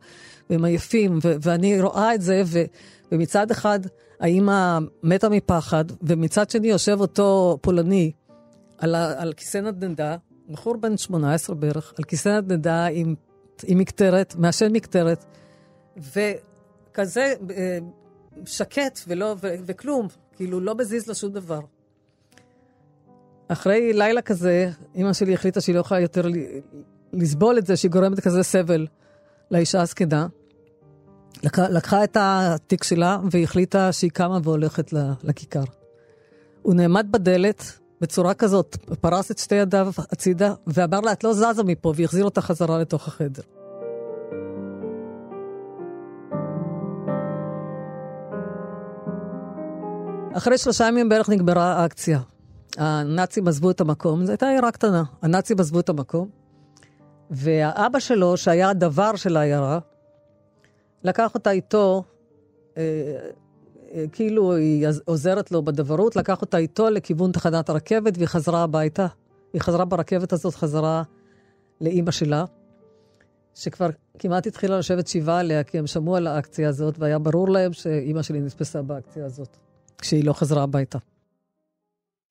והם 0.51 0.65
עייפים, 0.65 1.19
ו- 1.25 1.35
ואני 1.41 1.81
רואה 1.81 2.15
את 2.15 2.23
זה, 2.23 2.43
ו- 2.47 2.65
ומצד 3.13 3.51
אחד 3.51 3.81
האמא 4.21 4.79
מתה 5.03 5.29
מפחד, 5.29 5.85
ומצד 6.03 6.51
שני 6.51 6.69
יושב 6.69 6.97
אותו 7.01 7.59
פולני 7.61 8.13
על, 8.79 8.95
על 8.95 9.33
כיסא 9.33 9.59
נדנדה, 9.59 10.17
בחור 10.51 10.77
בן 10.77 10.97
18 10.97 11.57
בערך, 11.57 11.95
על 11.99 12.05
כיסא 12.05 12.29
נדנדה 12.29 12.87
עם, 12.87 13.15
עם 13.67 13.79
מקטרת, 13.79 14.35
מעשן 14.37 14.73
מקטרת, 14.73 15.25
ו... 15.99 16.21
כזה 16.95 17.35
אה, 17.51 17.79
שקט 18.47 19.01
ולא, 19.09 19.35
ו, 19.41 19.55
וכלום, 19.67 20.09
כאילו 20.37 20.61
לא 20.61 20.75
מזיז 20.75 21.09
לו 21.09 21.15
שום 21.15 21.33
דבר. 21.33 21.61
אחרי 23.49 23.93
לילה 23.93 24.23
כזה, 24.23 24.71
אימא 24.95 25.13
שלי 25.13 25.35
החליטה 25.35 25.61
שהיא 25.61 25.75
לא 25.75 25.81
יכולה 25.81 26.01
יותר 26.01 26.23
לסבול 27.13 27.59
את 27.59 27.67
זה, 27.67 27.77
שהיא 27.77 27.91
גורמת 27.91 28.21
כזה 28.21 28.43
סבל 28.43 28.87
לאישה 29.51 29.81
הזקנה. 29.81 30.27
לקחה, 31.43 32.05
את 32.05 32.17
התיק 32.21 32.85
שלה 32.85 33.19
והחליטה 33.31 33.93
שהיא 33.93 34.11
קמה 34.11 34.39
והולכת 34.43 34.93
לכיכר. 35.23 35.65
הוא 36.63 36.75
נעמד 36.75 37.07
בדלת 37.11 37.79
בצורה 38.01 38.35
כזאת, 38.35 38.77
פרס 39.01 39.31
את 39.31 39.39
שתי 39.39 39.55
ידיו 39.55 39.93
הצידה 39.99 40.55
ואמר 40.67 41.01
לה, 41.01 41.13
את 41.13 41.25
לא 41.25 41.33
זזה 41.33 41.63
מפה, 41.65 41.93
והחזיר 41.97 42.25
אותה 42.25 42.41
חזרה 42.41 42.79
לתוך 42.79 43.09
החדר. 43.09 43.43
אחרי 50.37 50.59
שלושה 50.59 50.89
ימים 50.89 51.09
בערך 51.09 51.29
נגמרה 51.29 51.73
האקציה. 51.73 52.21
הנאצים 52.79 53.49
עזבו 53.49 53.71
את 53.71 53.81
המקום, 53.81 54.25
זו 54.25 54.33
הייתה 54.33 54.49
עיירה 54.49 54.71
קטנה. 54.71 55.03
הנאצים 55.23 55.61
עזבו 55.61 55.81
את 55.81 55.89
המקום, 55.89 56.29
והאבא 57.31 57.99
שלו, 57.99 58.37
שהיה 58.37 58.69
הדבר 58.69 59.17
של 59.17 59.37
העיירה, 59.37 59.79
לקח 61.05 61.35
אותה 61.35 61.51
איתו, 61.51 62.05
אה, 62.77 62.83
אה, 63.95 64.05
כאילו 64.13 64.57
היא 64.57 64.87
עוזרת 65.05 65.53
לו 65.53 65.63
בדברות, 65.63 66.17
לקח 66.17 66.41
אותה 66.41 66.59
איתו 66.59 66.91
לכיוון 66.91 67.33
תחנת 67.33 67.69
הרכבת, 67.69 68.17
והיא 68.17 68.29
חזרה 68.29 68.63
הביתה. 68.63 69.07
היא 69.53 69.61
חזרה 69.61 69.85
ברכבת 69.85 70.33
הזאת, 70.33 70.55
חזרה 70.55 71.03
לאימא 71.81 72.11
שלה, 72.11 72.45
שכבר 73.55 73.91
כמעט 74.19 74.47
התחילה 74.47 74.79
לשבת 74.79 75.07
שבעה 75.07 75.41
עליה, 75.41 75.65
כי 75.65 75.79
הם 75.79 75.87
שמעו 75.87 76.17
על 76.17 76.27
האקציה 76.27 76.69
הזאת, 76.69 76.99
והיה 76.99 77.19
ברור 77.19 77.49
להם 77.49 77.73
שאימא 77.73 78.23
שלי 78.23 78.41
נספסה 78.41 78.83
באקציה 78.83 79.27
הזאת. 79.27 79.57
כשהיא 79.99 80.25
לא 80.25 80.33
חזרה 80.33 80.63
הביתה. 80.63 80.99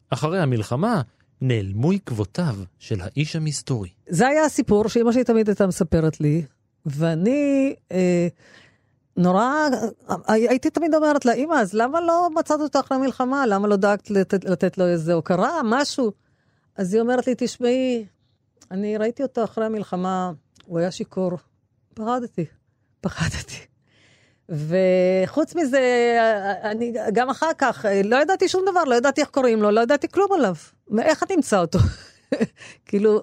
אחרי 0.10 0.40
המלחמה 0.40 1.02
נעלמו 1.42 1.92
עקבותיו 1.92 2.56
של 2.80 3.02
האיש 3.02 3.36
המסתורי. 3.36 3.90
זה 4.10 4.28
היה 4.28 4.46
הסיפור 4.46 4.90
שאימא 4.90 5.12
שלי 5.12 5.24
תמיד 5.24 5.48
הייתה 5.50 5.68
מספרת 5.68 6.22
לי, 6.22 6.46
ואני 6.86 7.76
אה, 7.91 8.28
נורא, 9.17 9.67
הייתי 10.28 10.69
תמיד 10.69 10.96
אומרת 10.96 11.26
לה, 11.26 11.34
אימא, 11.34 11.56
אז 11.56 11.74
למה 11.74 12.02
לא 12.02 12.30
מצאת 12.36 12.60
אותו 12.60 12.80
אחרי 12.80 12.98
המלחמה? 12.98 13.46
למה 13.48 13.67
לא 13.67 13.76
דאגת 13.76 14.10
לתת, 14.10 14.46
לתת 14.46 14.78
לו 14.78 14.88
איזה 14.88 15.13
הוקרה, 15.13 15.62
משהו? 15.63 16.12
אז 16.76 16.93
היא 16.93 17.02
אומרת 17.02 17.28
לי, 17.28 17.34
תשמעי, 17.38 18.06
אני 18.72 18.98
ראיתי 18.98 19.24
אותו 19.24 19.43
אחרי 19.43 19.65
המלחמה, 19.65 20.32
הוא 20.65 20.80
היה 20.80 20.91
שיכור, 20.91 21.32
פחדתי, 21.93 22.46
פחדתי. 23.02 23.65
וחוץ 24.50 25.56
מזה, 25.56 25.82
אני 26.63 26.93
גם 27.13 27.30
אחר 27.30 27.52
כך, 27.58 27.86
לא 28.04 28.15
ידעתי 28.15 28.48
שום 28.48 28.65
דבר, 28.72 28.84
לא 28.84 28.96
ידעתי 28.96 29.22
איך 29.22 29.30
קוראים 29.30 29.62
לו, 29.62 29.72
לא 29.72 29.82
ידעתי 29.82 30.08
כלום 30.08 30.34
עליו. 30.34 30.56
איך 31.00 31.24
אני 31.24 31.36
אמצא 31.36 31.60
אותו? 31.60 31.80
כאילו, 32.86 33.22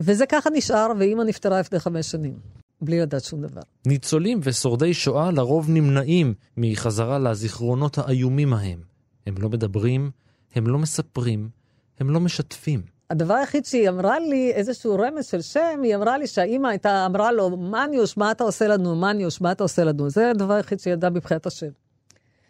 וזה 0.00 0.26
ככה 0.26 0.50
נשאר, 0.50 0.92
ואימא 0.98 1.22
נפטרה 1.22 1.60
לפני 1.60 1.78
חמש 1.78 2.10
שנים, 2.10 2.59
בלי 2.82 3.00
לדעת 3.00 3.24
שום 3.24 3.42
דבר. 3.42 3.60
ניצולים 3.86 4.40
ושורדי 4.42 4.94
שואה 4.94 5.30
לרוב 5.30 5.70
נמנעים 5.70 6.34
מחזרה 6.56 7.18
לזיכרונות 7.18 7.98
האיומים 7.98 8.52
ההם. 8.52 8.78
הם 9.26 9.34
לא 9.38 9.48
מדברים, 9.48 10.10
הם 10.54 10.66
לא 10.66 10.78
מספרים, 10.78 11.48
הם 12.00 12.10
לא 12.10 12.20
משתפים. 12.20 12.82
הדבר 13.10 13.34
היחיד 13.34 13.64
שהיא 13.64 13.88
אמרה 13.88 14.18
לי, 14.18 14.52
איזשהו 14.52 14.94
רמז 14.94 15.26
של 15.26 15.42
שם, 15.42 15.80
היא 15.82 15.96
אמרה 15.96 16.18
לי 16.18 16.26
שהאימא 16.26 16.68
הייתה, 16.68 17.06
אמרה 17.06 17.32
לו, 17.32 17.56
מניוש, 17.56 18.16
מה 18.16 18.30
אתה 18.30 18.44
עושה 18.44 18.68
לנו? 18.68 18.96
מניוש, 18.96 19.40
מה 19.40 19.52
אתה 19.52 19.64
עושה 19.64 19.84
לנו? 19.84 20.10
זה 20.10 20.30
הדבר 20.30 20.54
היחיד 20.54 20.80
שהיא 20.80 20.92
ידעה 20.92 21.10
מבחינת 21.10 21.46
השם. 21.46 21.68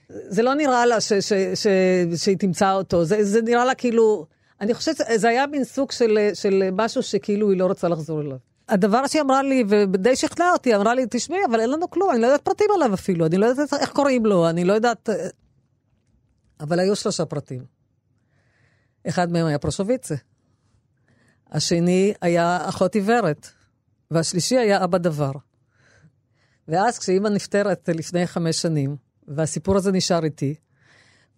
זה 0.08 0.42
לא 0.42 0.54
נראה 0.54 0.86
לה 0.86 1.00
ש, 1.00 1.12
ש, 1.12 1.32
ש, 1.54 1.66
שהיא 2.16 2.36
תמצא 2.38 2.72
אותו, 2.72 3.04
זה, 3.04 3.24
זה 3.24 3.42
נראה 3.42 3.64
לה 3.64 3.74
כאילו, 3.74 4.26
אני 4.60 4.74
חושבת 4.74 4.96
שזה 4.96 5.28
היה 5.28 5.46
מין 5.46 5.64
סוג 5.64 5.92
של, 5.92 6.18
של 6.34 6.68
משהו 6.72 7.02
שכאילו 7.02 7.50
היא 7.50 7.58
לא 7.58 7.66
רוצה 7.66 7.88
לחזור 7.88 8.20
אליו. 8.20 8.36
הדבר 8.70 9.06
שהיא 9.06 9.22
אמרה 9.22 9.42
לי, 9.42 9.64
ודי 9.68 10.16
שכנעה 10.16 10.52
אותי, 10.52 10.76
אמרה 10.76 10.94
לי, 10.94 11.06
תשמעי, 11.10 11.40
אבל 11.50 11.60
אין 11.60 11.70
לנו 11.70 11.90
כלום, 11.90 12.10
אני 12.10 12.20
לא 12.20 12.26
יודעת 12.26 12.42
פרטים 12.42 12.66
עליו 12.74 12.94
אפילו, 12.94 13.26
אני 13.26 13.38
לא 13.38 13.46
יודעת 13.46 13.72
איך 13.72 13.90
קוראים 13.92 14.26
לו, 14.26 14.48
אני 14.48 14.64
לא 14.64 14.72
יודעת... 14.72 15.08
אבל 16.60 16.80
היו 16.80 16.96
שלושה 16.96 17.24
פרטים. 17.24 17.64
אחד 19.08 19.32
מהם 19.32 19.46
היה 19.46 19.58
פרשוביצה. 19.58 20.14
השני 21.50 22.12
היה 22.22 22.68
אחות 22.68 22.94
עיוורת, 22.94 23.48
והשלישי 24.10 24.58
היה 24.58 24.84
אבא 24.84 24.98
דבר. 24.98 25.32
ואז 26.68 26.98
כשאימא 26.98 27.28
נפטרת 27.28 27.88
לפני 27.88 28.26
חמש 28.26 28.62
שנים, 28.62 28.96
והסיפור 29.28 29.76
הזה 29.76 29.92
נשאר 29.92 30.24
איתי, 30.24 30.54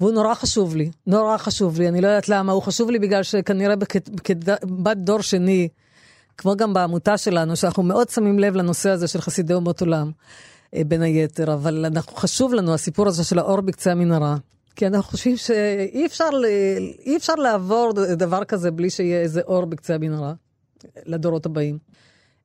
והוא 0.01 0.13
נורא 0.13 0.35
חשוב 0.35 0.77
לי, 0.77 0.91
נורא 1.07 1.37
חשוב 1.37 1.79
לי, 1.79 1.89
אני 1.89 2.01
לא 2.01 2.09
יודעת 2.09 2.29
למה, 2.29 2.53
הוא 2.53 2.63
חשוב 2.63 2.91
לי 2.91 2.99
בגלל 2.99 3.23
שכנראה 3.23 3.75
כבת 4.25 4.97
דור 4.97 5.23
שני, 5.23 5.69
כמו 6.39 6.57
גם 6.57 6.75
בעמותה 6.75 7.19
שלנו, 7.19 7.57
שאנחנו 7.57 7.83
מאוד 7.83 8.09
שמים 8.09 8.39
לב 8.39 8.57
לנושא 8.57 8.91
הזה 8.91 9.09
של 9.09 9.21
חסידי 9.21 9.55
אומות 9.55 9.81
עולם, 9.81 10.11
אה, 10.75 10.85
בין 10.85 11.03
היתר, 11.03 11.55
אבל 11.55 11.85
אנחנו, 11.85 12.17
חשוב 12.17 12.55
לנו 12.55 12.75
הסיפור 12.75 13.09
הזה 13.09 13.25
של 13.25 13.39
האור 13.39 13.61
בקצה 13.61 13.93
המנהרה. 13.93 14.37
כי 14.77 14.87
אנחנו 14.87 15.11
חושבים 15.11 15.37
שאי 15.37 16.07
אפשר, 16.07 16.29
אפשר 17.17 17.35
לעבור 17.35 17.93
דבר 17.93 18.45
כזה 18.45 18.71
בלי 18.71 18.91
שיהיה 18.91 19.21
איזה 19.21 19.41
אור 19.47 19.65
בקצה 19.65 19.95
המנהרה 19.95 20.33
לדורות 21.07 21.47
הבאים. 21.47 21.79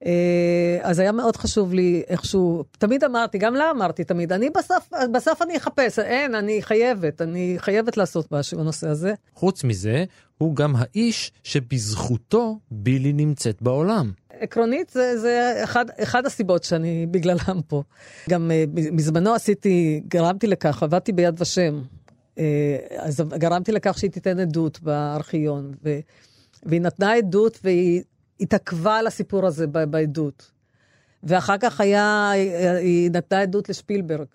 אה, 0.05 0.77
אז 0.81 0.99
היה 0.99 1.11
מאוד 1.11 1.35
חשוב 1.35 1.73
לי 1.73 2.03
איכשהו, 2.07 2.63
תמיד 2.77 3.03
אמרתי, 3.03 3.37
גם 3.37 3.55
לה 3.55 3.71
אמרתי 3.71 4.03
תמיד, 4.03 4.33
אני 4.33 4.49
בסוף, 4.49 4.89
בסוף 5.13 5.41
אני 5.41 5.57
אחפש, 5.57 5.99
אין, 5.99 6.35
אני 6.35 6.61
חייבת, 6.61 7.21
אני 7.21 7.55
חייבת 7.57 7.97
לעשות 7.97 8.31
משהו 8.31 8.57
בנושא 8.57 8.89
הזה. 8.89 9.13
חוץ 9.33 9.63
מזה, 9.63 10.05
הוא 10.37 10.55
גם 10.55 10.73
האיש 10.77 11.31
שבזכותו 11.43 12.59
בילי 12.71 13.13
נמצאת 13.13 13.61
בעולם. 13.61 14.11
עקרונית, 14.39 14.89
זה, 14.89 15.19
זה 15.19 15.61
אחד, 15.63 15.85
אחד 15.97 16.25
הסיבות 16.25 16.63
שאני 16.63 17.05
בגללם 17.11 17.61
פה. 17.67 17.83
גם 18.29 18.51
בזמנו 18.73 19.33
עשיתי, 19.33 20.01
גרמתי 20.07 20.47
לכך, 20.47 20.83
עבדתי 20.83 21.11
ביד 21.11 21.41
ושם. 21.41 21.81
אה, 22.39 22.77
אז 22.97 23.21
גרמתי 23.21 23.71
לכך 23.71 23.97
שהיא 23.97 24.11
תיתן 24.11 24.39
עדות 24.39 24.81
בארכיון, 24.81 25.73
ו... 25.83 25.99
והיא 26.63 26.81
נתנה 26.81 27.13
עדות 27.13 27.59
והיא 27.63 28.01
התעכבה 28.39 28.97
על 28.97 29.07
הסיפור 29.07 29.45
הזה 29.45 29.67
בעדות. 29.67 30.51
ואחר 31.23 31.57
כך 31.57 31.81
היה, 31.81 32.31
היא 32.79 33.11
נתנה 33.11 33.41
עדות 33.41 33.69
לשפילברג, 33.69 34.27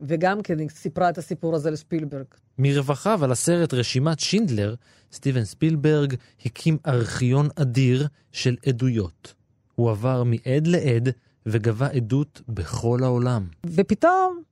וגם 0.00 0.42
כן 0.42 0.58
היא 0.58 0.68
סיפרה 0.68 1.08
את 1.08 1.18
הסיפור 1.18 1.54
הזה 1.54 1.70
לשפילברג. 1.70 2.24
מרווחיו 2.58 3.24
על 3.24 3.32
הסרט 3.32 3.74
רשימת 3.74 4.20
שינדלר, 4.20 4.74
סטיבן 5.12 5.44
ספילברג 5.44 6.14
הקים 6.46 6.78
ארכיון 6.86 7.48
אדיר 7.56 8.06
של 8.32 8.56
עדויות. 8.66 9.34
הוא 9.74 9.90
עבר 9.90 10.22
מעד 10.22 10.66
לעד 10.66 11.08
וגבה 11.46 11.86
עדות 11.86 12.40
בכל 12.48 12.98
העולם. 13.02 13.46
ופתאום 13.66 14.42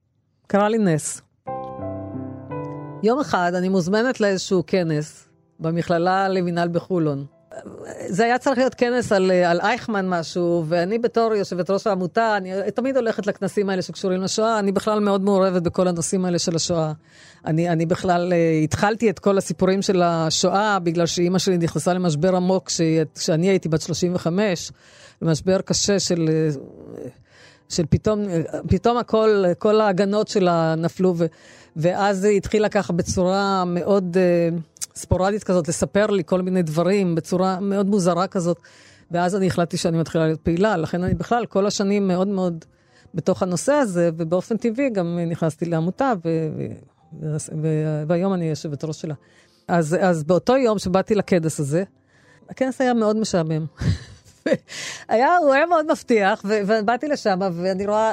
קרה 0.47 0.69
לי 0.69 0.79
נס. 0.79 1.23
יום 3.03 3.21
אחד 3.21 3.53
אני 3.55 3.69
מוזמנת 3.69 4.21
לאיזשהו 4.21 4.65
כנס 4.67 5.29
במכללה 5.61 6.29
למינהל 6.29 6.69
בחולון. 6.69 7.27
זה 8.07 8.25
היה 8.25 8.39
צריך 8.39 8.59
להיות 8.59 8.75
כנס 8.75 9.13
על, 9.13 9.31
על 9.31 9.61
אייכמן 9.61 10.09
משהו, 10.09 10.65
ואני 10.69 10.99
בתור 10.99 11.35
יושבת 11.35 11.71
ראש 11.71 11.87
העמותה, 11.87 12.37
אני 12.37 12.71
תמיד 12.75 12.97
הולכת 12.97 13.27
לכנסים 13.27 13.71
האלה 13.71 13.83
שקשורים 13.83 14.23
לשואה, 14.23 14.59
אני 14.59 14.73
בכלל 14.73 15.01
מאוד 15.01 15.21
מעורבת 15.25 15.63
בכל 15.63 15.89
הנושאים 15.89 16.25
האלה 16.25 16.39
של 16.39 16.57
השואה. 16.57 16.93
אני, 17.47 17.69
אני 17.69 17.87
בכלל 17.87 18.33
uh, 18.33 18.65
התחלתי 18.65 19.11
את 19.11 19.19
כל 19.19 19.39
הסיפורים 19.39 19.83
של 19.83 20.03
השואה, 20.03 20.79
בגלל 20.79 21.07
שאימא 21.07 21.39
שלי 21.39 21.59
נכנסה 21.59 21.95
למשבר 21.95 22.37
עמוק 22.37 22.71
כשאני 23.15 23.49
הייתי 23.49 23.69
בת 23.69 23.81
35, 23.81 24.73
למשבר 25.23 25.61
קשה 25.61 26.01
של... 26.01 26.29
של 27.69 27.85
פתאום, 27.91 28.23
פתאום 28.69 28.97
הכל, 28.97 29.45
כל 29.59 29.81
ההגנות 29.81 30.29
שלה 30.29 30.75
נפלו, 30.75 31.15
ו, 31.17 31.27
ואז 31.77 32.25
היא 32.25 32.37
התחילה 32.37 32.69
ככה 32.69 32.93
בצורה 32.93 33.65
מאוד 33.65 34.17
uh, 34.17 34.76
ספורדית 34.97 35.45
כזאת, 35.45 35.69
לספר 35.69 36.07
לי 36.07 36.23
כל 36.27 36.43
מיני 36.43 36.63
דברים, 36.63 37.15
בצורה 37.15 37.61
מאוד 37.61 37.87
מוזרה 37.87 38.27
כזאת, 38.27 38.61
ואז 39.11 39.37
אני 39.37 39.47
החלטתי 39.47 39.77
שאני 39.77 39.99
מתחילה 39.99 40.27
להיות 40.27 40.41
פעילה, 40.41 40.77
לכן 40.77 41.05
אני 41.05 41.15
בכלל 41.15 41.47
כל 41.47 41.67
השנים 41.67 42.09
מאוד 42.09 42.29
מאוד 42.29 42.65
בתוך 43.15 43.43
הנושא 43.43 43.73
הזה, 43.73 44.11
ובאופן 44.17 44.57
טבעי 44.57 44.91
גם 44.91 45.19
נכנסתי 45.27 45.65
לעמותה, 45.65 46.13
ו... 46.25 46.49
ו... 47.63 47.69
והיום 48.07 48.35
אני 48.35 48.49
יושבת 48.49 48.85
ראש 48.85 49.01
שלה. 49.01 49.15
אז, 49.69 49.97
אז 50.01 50.25
באותו 50.25 50.57
יום 50.57 50.79
שבאתי 50.79 51.15
לכנס 51.15 51.61
הזה, 51.61 51.85
הכנס 52.51 52.81
היה 52.81 52.95
מאוד 52.95 53.17
משעמם. 53.17 53.67
היה, 55.09 55.37
הוא 55.37 55.53
היה 55.53 55.67
מאוד 55.67 55.93
מבטיח. 55.93 56.45
ובאתי 56.45 57.09
לשם, 57.09 57.39
ואני 57.53 57.87
רואה, 57.87 58.13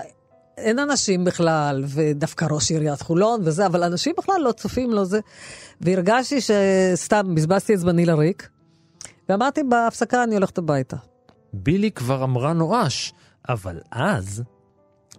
אין 0.57 0.79
אנשים 0.79 1.23
בכלל, 1.23 1.83
ודווקא 1.87 2.45
ראש 2.51 2.71
עיריית 2.71 3.01
חולון 3.01 3.41
וזה, 3.43 3.65
אבל 3.65 3.83
אנשים 3.83 4.13
בכלל 4.17 4.41
לא 4.41 4.51
צופים, 4.51 4.91
לא 4.91 5.03
זה. 5.03 5.19
והרגשתי 5.81 6.39
שסתם 6.41 7.35
בזבזתי 7.35 7.73
את 7.73 7.79
זמני 7.79 8.05
לריק, 8.05 8.49
ואמרתי, 9.29 9.63
בהפסקה 9.63 10.23
אני 10.23 10.35
הולכת 10.35 10.57
הביתה. 10.57 10.97
בילי 11.53 11.91
כבר 11.91 12.23
אמרה 12.23 12.53
נואש, 12.53 13.13
אבל 13.49 13.79
אז... 13.91 14.43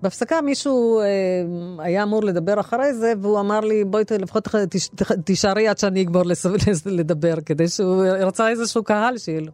בהפסקה 0.02 0.40
מישהו 0.40 1.00
אה, 1.00 1.06
היה 1.78 2.02
אמור 2.02 2.24
לדבר 2.24 2.60
אחרי 2.60 2.94
זה, 2.94 3.12
והוא 3.20 3.40
אמר 3.40 3.60
לי, 3.60 3.84
בואי 3.84 4.04
לפחות 4.18 4.48
תישארי 5.24 5.68
עד 5.68 5.78
שאני 5.78 6.02
אגמור 6.02 6.22
לדבר, 6.86 7.34
כדי 7.46 7.68
שהוא 7.68 8.04
רצה 8.04 8.48
איזשהו 8.48 8.84
קהל 8.84 9.18
שיהיה 9.18 9.40
לו. 9.40 9.52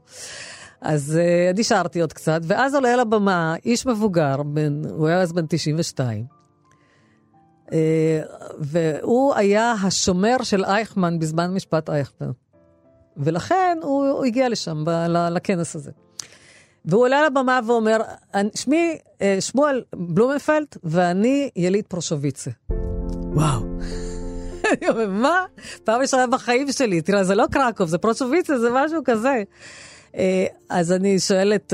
אז 0.80 1.18
uh, 1.18 1.58
נשארתי 1.58 2.00
עוד 2.00 2.12
קצת, 2.12 2.40
ואז 2.44 2.74
עולה 2.74 2.92
על 2.92 3.00
הבמה 3.00 3.54
איש 3.64 3.86
מבוגר, 3.86 4.42
בן, 4.42 4.82
הוא 4.90 5.08
היה 5.08 5.20
אז 5.20 5.32
בן 5.32 5.46
92, 5.48 6.24
uh, 6.24 7.72
אה, 7.72 8.20
והוא 8.58 9.34
היה 9.34 9.72
השומר 9.72 10.36
של 10.42 10.64
אייכמן 10.64 11.18
בזמן 11.18 11.54
משפט 11.54 11.90
אייכמן. 11.90 12.30
ולכן 13.16 13.78
הוא, 13.82 14.08
הוא 14.08 14.24
הגיע 14.24 14.48
לשם, 14.48 14.84
ב, 14.84 14.90
לכנס 15.30 15.76
הזה. 15.76 15.90
והוא 16.84 17.02
עולה 17.02 17.18
על 17.18 17.24
הבמה 17.24 17.60
ואומר, 17.66 17.96
שמי 18.54 18.98
אה, 19.22 19.40
שמואל 19.40 19.82
בלומנפלד, 19.96 20.66
ואני 20.84 21.50
יליד 21.56 21.84
פרושוביצה. 21.88 22.50
וואו. 23.32 23.60
אני 24.72 24.88
אומר, 24.88 25.08
מה? 25.08 25.44
פעם 25.84 26.00
ראשונה 26.00 26.26
בחיים 26.26 26.72
שלי, 26.72 27.00
תראה, 27.00 27.24
זה 27.24 27.34
לא 27.34 27.44
קרקוב, 27.50 27.88
זה 27.88 27.98
פרושוביצה, 27.98 28.58
זה 28.58 28.68
משהו 28.72 29.00
כזה. 29.04 29.42
אה, 30.16 30.46
אז 30.68 30.92
אני 30.92 31.18
שואלת, 31.18 31.72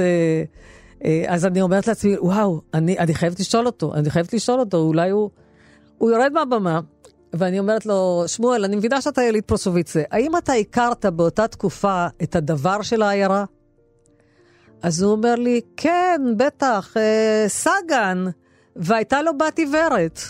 אה, 1.04 1.24
אז 1.28 1.46
אני 1.46 1.62
אומרת 1.62 1.86
לעצמי, 1.86 2.18
וואו, 2.18 2.60
אני, 2.74 2.98
אני 2.98 3.14
חייבת 3.14 3.40
לשאול 3.40 3.66
אותו, 3.66 3.94
אני 3.94 4.10
חייבת 4.10 4.34
לשאול 4.34 4.60
אותו, 4.60 4.76
אולי 4.76 5.10
הוא... 5.10 5.30
הוא 5.98 6.10
יורד 6.10 6.32
מהבמה, 6.32 6.80
ואני 7.32 7.58
אומרת 7.58 7.86
לו, 7.86 8.24
שמואל, 8.26 8.64
אני 8.64 8.76
מבינה 8.76 9.00
שאתה 9.00 9.22
יליד 9.22 9.44
פרושוביצה, 9.44 10.02
האם 10.10 10.36
אתה 10.36 10.52
הכרת 10.52 11.06
באותה 11.06 11.48
תקופה 11.48 12.06
את 12.22 12.36
הדבר 12.36 12.82
של 12.82 13.02
העיירה? 13.02 13.44
אז 14.82 15.02
הוא 15.02 15.12
אומר 15.12 15.34
לי, 15.34 15.60
כן, 15.76 16.20
בטח, 16.36 16.96
אה, 16.96 17.44
סגן, 17.48 18.24
והייתה 18.76 19.22
לו 19.22 19.38
בת 19.38 19.58
עיוורת. 19.58 20.20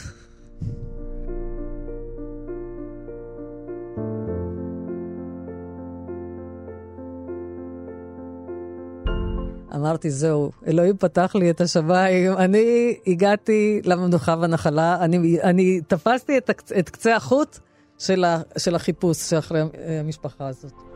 אמרתי, 9.77 10.11
זהו, 10.11 10.51
אלוהים 10.67 10.97
פתח 10.97 11.35
לי 11.35 11.51
את 11.51 11.61
השמיים, 11.61 12.33
אני 12.33 12.97
הגעתי 13.07 13.81
למנוחה 13.85 14.37
והנחלה, 14.41 14.97
אני, 15.01 15.43
אני 15.43 15.81
תפסתי 15.87 16.39
את, 16.39 16.51
את 16.79 16.91
קצה 16.91 17.17
החוט 17.17 17.59
של, 17.99 18.25
ה, 18.25 18.41
של 18.59 18.75
החיפוש 18.75 19.19
שאחרי 19.19 19.61
המשפחה 20.01 20.49
הזאת. 20.49 20.96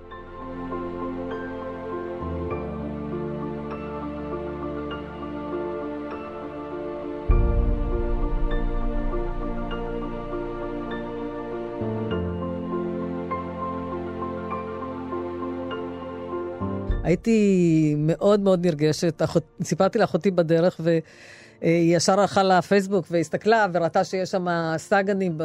הייתי 17.05 17.95
מאוד 17.99 18.41
מאוד 18.41 18.67
נרגשת. 18.67 19.23
אחות, 19.23 19.45
סיפרתי 19.63 19.99
לאחותי 19.99 20.31
בדרך, 20.31 20.81
והיא 20.81 21.97
ישר 21.97 22.21
הלכה 22.21 22.43
לפייסבוק 22.43 23.07
והסתכלה 23.11 23.67
וראתה 23.73 24.05
שיש 24.05 24.31
שם 24.31 24.47
סאגנים 24.77 25.39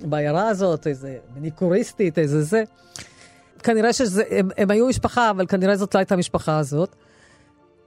בעיירה 0.00 0.48
הזאת, 0.48 0.86
איזה 0.86 1.16
מניקוריסטית, 1.36 2.18
איזה 2.18 2.42
זה. 2.42 2.62
כנראה 3.62 3.92
שהם 3.92 4.48
הם 4.58 4.70
היו 4.70 4.86
משפחה, 4.88 5.30
אבל 5.30 5.46
כנראה 5.46 5.76
זאת 5.76 5.94
לא 5.94 5.98
הייתה 5.98 6.14
המשפחה 6.14 6.58
הזאת. 6.58 6.96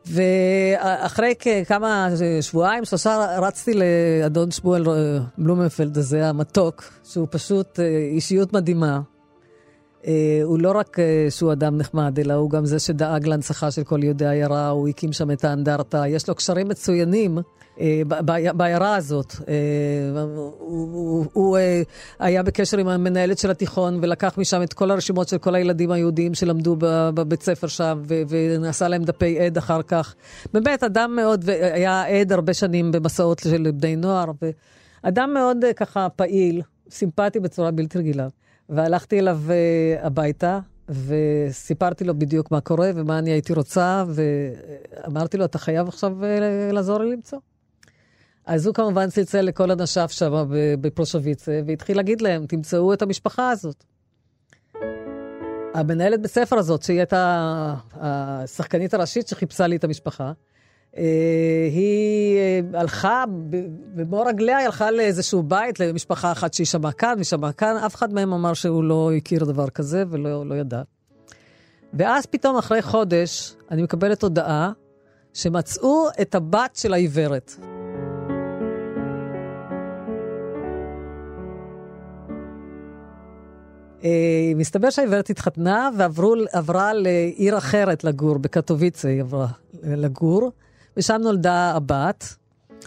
ואחרי 0.06 1.34
כמה 1.68 2.10
שבועיים, 2.42 2.86
שלושה, 2.86 3.38
רצתי 3.40 3.72
לאדון 3.74 4.52
שמואל 4.52 4.84
בלומנפלד 5.38 5.98
הזה, 5.98 6.30
המתוק, 6.30 6.84
שהוא 7.04 7.28
פשוט 7.32 7.80
אה, 7.80 7.86
אישיות 8.12 8.54
מדהימה. 8.54 9.02
אה, 10.08 10.40
הוא 10.44 10.60
לא 10.60 10.72
רק 10.72 11.00
אה, 11.00 11.28
שהוא 11.30 11.52
אדם 11.52 11.78
נחמד, 11.78 12.20
אלא 12.20 12.34
הוא 12.34 12.50
גם 12.50 12.66
זה 12.66 12.80
שדאג 12.80 13.28
להנצחה 13.28 13.72
של 13.72 13.84
כל 13.84 14.04
יהודי 14.04 14.26
העיירה, 14.26 14.70
הוא 14.70 14.88
הקים 14.88 15.14
שם 15.14 15.32
את 15.32 15.46
האנדרטה, 15.46 16.08
יש 16.08 16.30
לו 16.30 16.36
קשרים 16.36 16.68
מצוינים. 16.68 17.38
אה, 17.80 18.02
בעיירה 18.54 18.96
הזאת. 18.96 19.36
הוא 21.34 21.58
היה 22.20 22.44
בקשר 22.44 22.78
עם 22.78 22.88
המנהלת 22.88 23.38
של 23.38 23.52
התיכון 23.52 24.00
ולקח 24.02 24.38
משם 24.38 24.62
את 24.62 24.74
כל 24.74 24.92
הרשימות 24.92 25.28
של 25.28 25.38
כל 25.38 25.56
הילדים 25.56 25.92
היהודים 25.92 26.34
שלמדו 26.34 26.76
בבית 26.80 27.44
ספר 27.44 27.68
שם 27.68 28.02
ונעשה 28.08 28.88
להם 28.88 29.04
דפי 29.04 29.40
עד 29.40 29.58
אחר 29.58 29.82
כך. 29.82 30.16
באמת, 30.54 30.84
אדם 30.84 31.16
מאוד, 31.16 31.42
והיה 31.46 32.04
עד 32.04 32.32
הרבה 32.32 32.54
שנים 32.54 32.92
במסעות 32.92 33.40
של 33.40 33.72
בני 33.72 33.96
נוער, 33.96 34.32
ואדם 35.04 35.34
מאוד 35.34 35.58
ככה 35.76 36.10
פעיל, 36.10 36.62
סימפטי 36.90 37.40
בצורה 37.40 37.72
בלתי 37.72 37.98
רגילה. 37.98 38.28
והלכתי 38.70 39.20
אליו 39.20 39.40
uh, 39.48 40.06
הביתה, 40.06 40.60
וסיפרתי 40.90 42.04
לו 42.04 42.20
בדיוק 42.20 42.52
מה 42.52 42.62
קורה 42.62 42.92
ומה 42.96 43.20
אני 43.20 43.32
הייתי 43.32 43.54
רוצה, 43.54 44.04
ואמרתי 44.08 45.38
לו, 45.38 45.46
אתה 45.46 45.58
חייב 45.58 45.88
עכשיו 45.88 46.18
uh, 46.22 46.74
לעזור 46.74 47.00
לי 47.00 47.12
למצוא. 47.12 47.40
אז 48.46 48.66
הוא 48.66 48.76
כמובן 48.76 49.10
צלצל 49.10 49.42
לכל 49.42 49.72
אנשיו 49.72 50.10
שם 50.10 50.46
בפרושוויצה, 50.82 51.62
והתחיל 51.68 51.98
להגיד 51.98 52.22
להם, 52.22 52.46
תמצאו 52.46 52.94
את 52.94 53.02
המשפחה 53.02 53.50
הזאת. 53.50 53.84
המנהלת 55.74 56.22
בית 56.22 56.32
ספר 56.32 56.58
הזאת, 56.58 56.84
שהיא 56.84 56.98
הייתה 56.98 57.76
השחקנית 57.96 58.94
הראשית 58.94 59.28
שחיפשה 59.28 59.68
לי 59.68 59.76
את 59.76 59.84
המשפחה, 59.84 60.28
אה, 60.28 60.32
היא 61.72 62.38
אה, 62.38 62.80
הלכה, 62.80 63.24
במו 63.96 64.22
רגליה 64.22 64.58
היא 64.58 64.66
הלכה 64.66 64.92
לאיזשהו 64.92 65.44
בית, 65.44 65.80
למשפחה 65.80 66.32
אחת 66.32 66.54
שהיא 66.54 66.68
שמעה 66.68 66.92
כאן 66.92 67.16
ושמעה 67.20 67.52
כאן, 67.52 67.76
אף 67.86 67.96
אחד 67.96 68.14
מהם 68.14 68.34
אמר 68.34 68.54
שהוא 68.54 68.84
לא 68.84 69.12
הכיר 69.18 69.46
דבר 69.46 69.70
כזה 69.70 70.04
ולא 70.10 70.46
לא 70.46 70.56
ידע. 70.56 70.82
ואז 71.94 72.26
פתאום, 72.26 72.58
אחרי 72.58 72.82
חודש, 72.82 73.56
אני 73.72 73.82
מקבלת 73.82 74.24
הודעה 74.24 74.72
שמצאו 75.34 76.08
את 76.22 76.36
הבת 76.36 76.76
של 76.76 76.94
העיוורת. 76.94 77.56
Uh, 84.02 84.06
מסתבר 84.56 84.90
שהעיוורת 84.90 85.30
התחתנה 85.30 85.90
ועברה 85.98 86.94
לעיר 86.94 87.58
אחרת 87.58 88.04
לגור, 88.04 88.38
בקטוביצה 88.38 89.08
היא 89.08 89.22
עברה 89.22 89.48
לגור. 89.84 90.52
ושם 90.98 91.22
נולדה 91.24 91.72
הבת, 91.76 92.36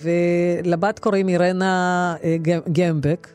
ולבת 0.03 0.99
קוראים 0.99 1.29
אירנה 1.29 2.17
אה, 2.25 2.37
גמבק. 2.73 3.29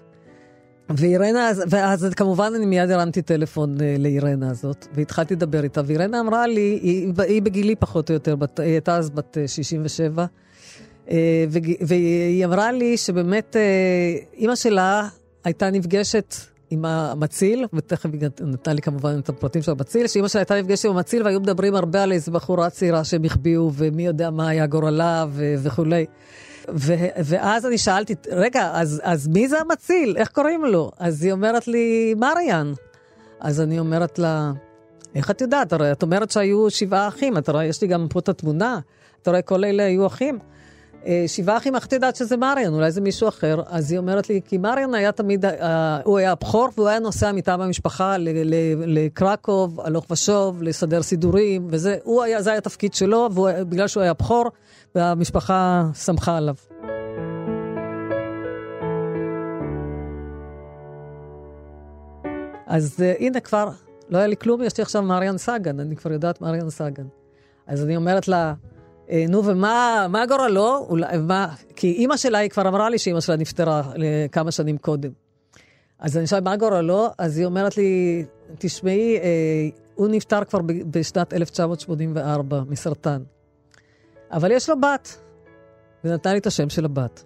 ואירנה, 0.97 1.51
ואז 1.69 2.13
כמובן 2.15 2.51
אני 2.55 2.65
מיד 2.65 2.91
הרמתי 2.91 3.21
טלפון 3.21 3.81
אה, 3.81 3.95
לאירנה 3.99 4.49
הזאת, 4.49 4.87
והתחלתי 4.93 5.35
לדבר 5.35 5.63
איתה, 5.63 5.81
ואירנה 5.85 6.19
אמרה 6.19 6.47
לי, 6.47 6.79
היא, 6.81 7.13
היא 7.27 7.41
בגילי 7.41 7.75
פחות 7.75 8.09
או 8.09 8.13
יותר, 8.13 8.35
בת, 8.35 8.59
היא 8.59 8.71
הייתה 8.71 8.95
אז 8.95 9.09
בת 9.09 9.37
67, 9.47 10.25
אה, 11.11 11.45
והיא 11.81 12.45
אמרה 12.45 12.71
לי 12.71 12.97
שבאמת 12.97 13.55
אימא 14.33 14.55
שלה 14.55 15.07
הייתה 15.43 15.69
נפגשת 15.69 16.35
עם 16.71 16.85
המציל, 16.85 17.65
ותכף 17.73 18.09
היא 18.13 18.29
נתנה 18.41 18.73
לי 18.73 18.81
כמובן 18.81 19.19
את 19.19 19.29
הפרטים 19.29 19.61
של 19.61 19.71
המציל, 19.71 20.07
שאימא 20.07 20.27
שלה 20.27 20.41
הייתה 20.41 20.61
נפגשת 20.61 20.85
עם 20.85 20.91
המציל 20.91 21.23
והיו 21.23 21.39
מדברים 21.39 21.75
הרבה 21.75 22.03
על 22.03 22.11
איזו 22.11 22.31
בחורה 22.31 22.69
צעירה 22.69 23.03
שהם 23.03 23.23
החביאו, 23.23 23.71
ומי 23.73 24.05
יודע 24.05 24.29
מה 24.29 24.47
היה 24.47 24.65
גורלה 24.65 25.25
ו- 25.29 25.53
וכולי. 25.63 26.05
ו- 26.69 26.93
ואז 27.23 27.65
אני 27.65 27.77
שאלתי, 27.77 28.15
רגע, 28.31 28.71
אז, 28.73 29.01
אז 29.03 29.27
מי 29.27 29.47
זה 29.47 29.59
המציל? 29.59 30.17
איך 30.17 30.29
קוראים 30.29 30.65
לו? 30.65 30.91
אז 30.97 31.23
היא 31.23 31.31
אומרת 31.31 31.67
לי, 31.67 32.15
מריאן. 32.17 32.73
אז 33.39 33.61
אני 33.61 33.79
אומרת 33.79 34.19
לה, 34.19 34.51
איך 35.15 35.31
את 35.31 35.41
יודעת? 35.41 35.73
הרי 35.73 35.91
את 35.91 36.01
אומרת 36.01 36.31
שהיו 36.31 36.69
שבעה 36.69 37.07
אחים, 37.07 37.37
אתה 37.37 37.51
רואה, 37.51 37.65
יש 37.65 37.81
לי 37.81 37.87
גם 37.87 38.07
פה 38.09 38.19
את 38.19 38.29
התמונה, 38.29 38.79
אתה 39.21 39.31
רואה, 39.31 39.41
כל 39.41 39.65
אלה 39.65 39.83
היו 39.83 40.07
אחים. 40.07 40.39
אה, 41.07 41.23
שבעה 41.27 41.57
אחים, 41.57 41.75
איך 41.75 41.85
את 41.85 41.93
יודעת 41.93 42.15
שזה 42.15 42.37
מריאן? 42.37 42.73
אולי 42.73 42.91
זה 42.91 43.01
מישהו 43.01 43.27
אחר. 43.27 43.61
אז 43.67 43.91
היא 43.91 43.99
אומרת 43.99 44.29
לי, 44.29 44.41
כי 44.45 44.57
מריאן 44.57 44.93
היה 44.93 45.11
תמיד, 45.11 45.45
אה, 45.45 46.01
הוא 46.03 46.17
היה 46.17 46.31
הבכור, 46.31 46.69
והוא 46.77 46.87
היה 46.87 46.99
נוסע 46.99 47.31
מטעם 47.31 47.61
המשפחה 47.61 48.15
לקרקוב, 48.87 49.81
הלוך 49.81 50.05
ושוב, 50.11 50.63
לסדר 50.63 51.01
סידורים, 51.01 51.67
וזה 51.69 51.95
היה, 52.23 52.39
היה 52.45 52.57
התפקיד 52.57 52.93
שלו, 52.93 53.29
ובגלל 53.35 53.87
שהוא 53.87 54.03
היה 54.03 54.13
בכור, 54.13 54.45
והמשפחה 54.95 55.87
שמחה 56.05 56.37
עליו. 56.37 56.55
אז 62.67 62.95
uh, 62.99 63.21
הנה 63.23 63.39
כבר, 63.39 63.69
לא 64.09 64.17
היה 64.17 64.27
לי 64.27 64.37
כלום, 64.37 64.61
יש 64.63 64.77
לי 64.77 64.81
עכשיו 64.81 65.01
מריאן 65.01 65.37
סגן, 65.37 65.79
אני 65.79 65.95
כבר 65.95 66.11
יודעת 66.11 66.41
מריאן 66.41 66.69
סגן. 66.69 67.05
אז 67.67 67.83
אני 67.83 67.95
אומרת 67.95 68.27
לה, 68.27 68.53
נו, 69.29 69.45
ומה 69.45 70.05
מה 70.09 70.25
גורלו? 70.25 70.85
אולי, 70.89 71.17
מה, 71.17 71.47
כי 71.75 71.91
אימא 71.91 72.17
שלה, 72.17 72.37
היא 72.37 72.49
כבר 72.49 72.67
אמרה 72.67 72.89
לי 72.89 72.97
שאימא 72.97 73.21
שלה 73.21 73.35
נפטרה 73.35 73.83
כמה 74.31 74.51
שנים 74.51 74.77
קודם. 74.77 75.11
אז 75.99 76.17
אני 76.17 76.27
שואלת, 76.27 76.43
מה 76.43 76.55
גורלו? 76.57 77.07
אז 77.17 77.37
היא 77.37 77.45
אומרת 77.45 77.77
לי, 77.77 78.25
תשמעי, 78.57 79.17
אה, 79.17 79.69
הוא 79.95 80.07
נפטר 80.07 80.43
כבר 80.43 80.59
בשנת 80.91 81.33
1984 81.33 82.63
מסרטן. 82.67 83.21
אבל 84.31 84.51
יש 84.51 84.69
לו 84.69 84.81
בת, 84.81 85.17
ונתן 86.03 86.31
לי 86.31 86.37
את 86.37 86.47
השם 86.47 86.69
של 86.69 86.85
הבת. 86.85 87.23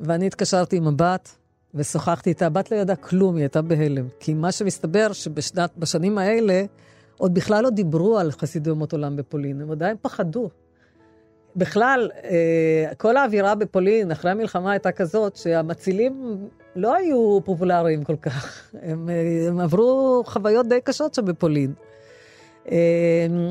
ואני 0.00 0.26
התקשרתי 0.26 0.76
עם 0.76 0.86
הבת, 0.86 1.36
ושוחחתי 1.74 2.30
איתה, 2.30 2.46
הבת 2.46 2.70
לא 2.70 2.76
ידעה 2.76 2.96
כלום, 2.96 3.36
היא 3.36 3.42
הייתה 3.42 3.62
בהלם. 3.62 4.08
כי 4.20 4.34
מה 4.34 4.52
שמסתבר 4.52 5.12
שבשנים 5.12 6.18
האלה, 6.18 6.64
עוד 7.16 7.34
בכלל 7.34 7.64
לא 7.64 7.70
דיברו 7.70 8.18
על 8.18 8.32
חסידי 8.32 8.70
אומות 8.70 8.92
עולם 8.92 9.16
בפולין, 9.16 9.60
הם 9.60 9.70
עדיין 9.70 9.96
פחדו. 10.02 10.50
בכלל, 11.56 12.10
אה, 12.24 12.94
כל 12.96 13.16
האווירה 13.16 13.54
בפולין 13.54 14.10
אחרי 14.10 14.30
המלחמה 14.30 14.70
הייתה 14.70 14.92
כזאת 14.92 15.36
שהמצילים 15.36 16.36
לא 16.76 16.94
היו 16.94 17.40
פופולריים 17.44 18.04
כל 18.04 18.16
כך. 18.16 18.70
הם, 18.82 19.08
אה, 19.10 19.48
הם 19.48 19.60
עברו 19.60 20.22
חוויות 20.26 20.68
די 20.68 20.78
קשות 20.84 21.14
שם 21.14 21.24
בפולין. 21.24 21.72
אה, 22.70 22.76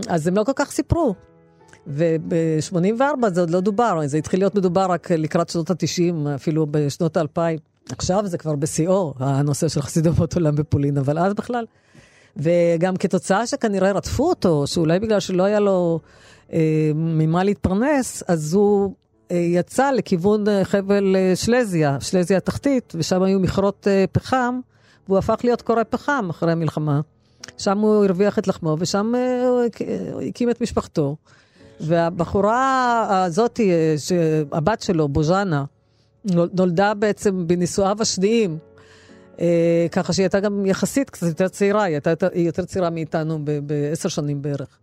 אז 0.08 0.28
הם 0.28 0.36
לא 0.36 0.44
כל 0.44 0.52
כך 0.56 0.72
סיפרו. 0.72 1.16
וב-84 1.88 3.30
זה 3.34 3.42
עוד 3.42 3.50
לא 3.50 3.60
דובר, 3.60 4.00
זה 4.06 4.18
התחיל 4.18 4.40
להיות 4.40 4.56
מדובר 4.56 4.86
רק 4.90 5.12
לקראת 5.12 5.50
שנות 5.50 5.70
ה-90, 5.70 6.36
אפילו 6.36 6.68
בשנות 6.72 7.18
ה-2000. 7.18 7.40
עכשיו 7.92 8.28
זה 8.28 8.38
כבר 8.38 8.56
בשיאו, 8.56 9.14
הנושא 9.20 9.68
של 9.68 9.82
חסידי 9.82 10.10
אומות 10.10 10.36
עולם 10.36 10.56
בפולין, 10.56 10.98
אבל 10.98 11.20
אז 11.20 11.34
בכלל. 11.34 11.66
וגם 12.38 12.96
כתוצאה 12.98 13.48
שכנראה 13.48 13.92
רדפו 13.92 14.30
אותו, 14.30 14.68
שאולי 14.68 15.00
בגלל 15.00 15.20
שלא 15.20 15.44
היה 15.44 15.60
לו 15.60 16.00
ממה 16.96 17.44
להתפרנס, 17.44 18.24
אז 18.28 18.54
הוא 18.54 18.94
אה, 19.32 19.38
יצא 19.38 19.92
לכיוון 19.92 20.48
אה, 20.48 20.66
חבל 20.66 21.16
אה, 21.16 21.36
שלזיה, 21.36 21.98
שלזיה 22.00 22.38
התחתית, 22.38 22.94
ושם 22.96 23.24
היו 23.24 23.40
מכרות 23.40 23.88
אה, 23.88 24.06
פחם, 24.12 24.60
והוא 25.08 25.18
הפך 25.18 25.40
להיות 25.44 25.62
קורא 25.62 25.84
פחם 25.90 26.28
אחרי 26.30 26.52
המלחמה. 26.52 27.02
שם 27.58 27.78
הוא 27.78 28.06
הרוויח 28.06 28.40
את 28.40 28.48
לחמו, 28.48 28.76
ושם 28.80 29.14
אה, 29.16 29.48
הוא 30.14 30.22
הקים 30.22 30.50
את 30.50 30.62
משפחתו. 30.62 31.16
והבחורה 31.80 33.26
הזאת, 33.26 33.60
אה, 33.60 33.96
הבת 34.52 34.82
שלו, 34.82 35.08
בוז'אנה, 35.08 35.64
נולדה 36.26 36.94
בעצם 36.94 37.48
בנישואיו 37.48 38.02
השניים, 38.02 38.58
אה, 39.40 39.88
ככה 39.92 40.14
שהיא 40.14 40.24
הייתה 40.24 40.40
גם 40.40 40.66
יחסית 40.66 41.10
קצת 41.10 41.28
יותר 41.28 41.48
צעירה, 41.48 41.84
היא 41.84 41.94
הייתה 41.94 42.28
יותר 42.36 42.66
צעירה 42.66 42.90
מאיתנו 42.90 43.40
בעשר 43.64 44.10
שנים 44.10 44.42
בערך. 44.42 44.78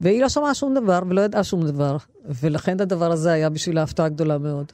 והיא 0.00 0.22
לא 0.22 0.28
שמעה 0.28 0.54
שום 0.54 0.74
דבר 0.74 1.00
ולא 1.08 1.20
ידעה 1.20 1.44
שום 1.44 1.66
דבר, 1.66 1.96
ולכן 2.24 2.80
הדבר 2.80 3.12
הזה 3.12 3.32
היה 3.32 3.50
בשבילה 3.50 3.82
הפתעה 3.82 4.08
גדולה 4.08 4.38
מאוד. 4.38 4.72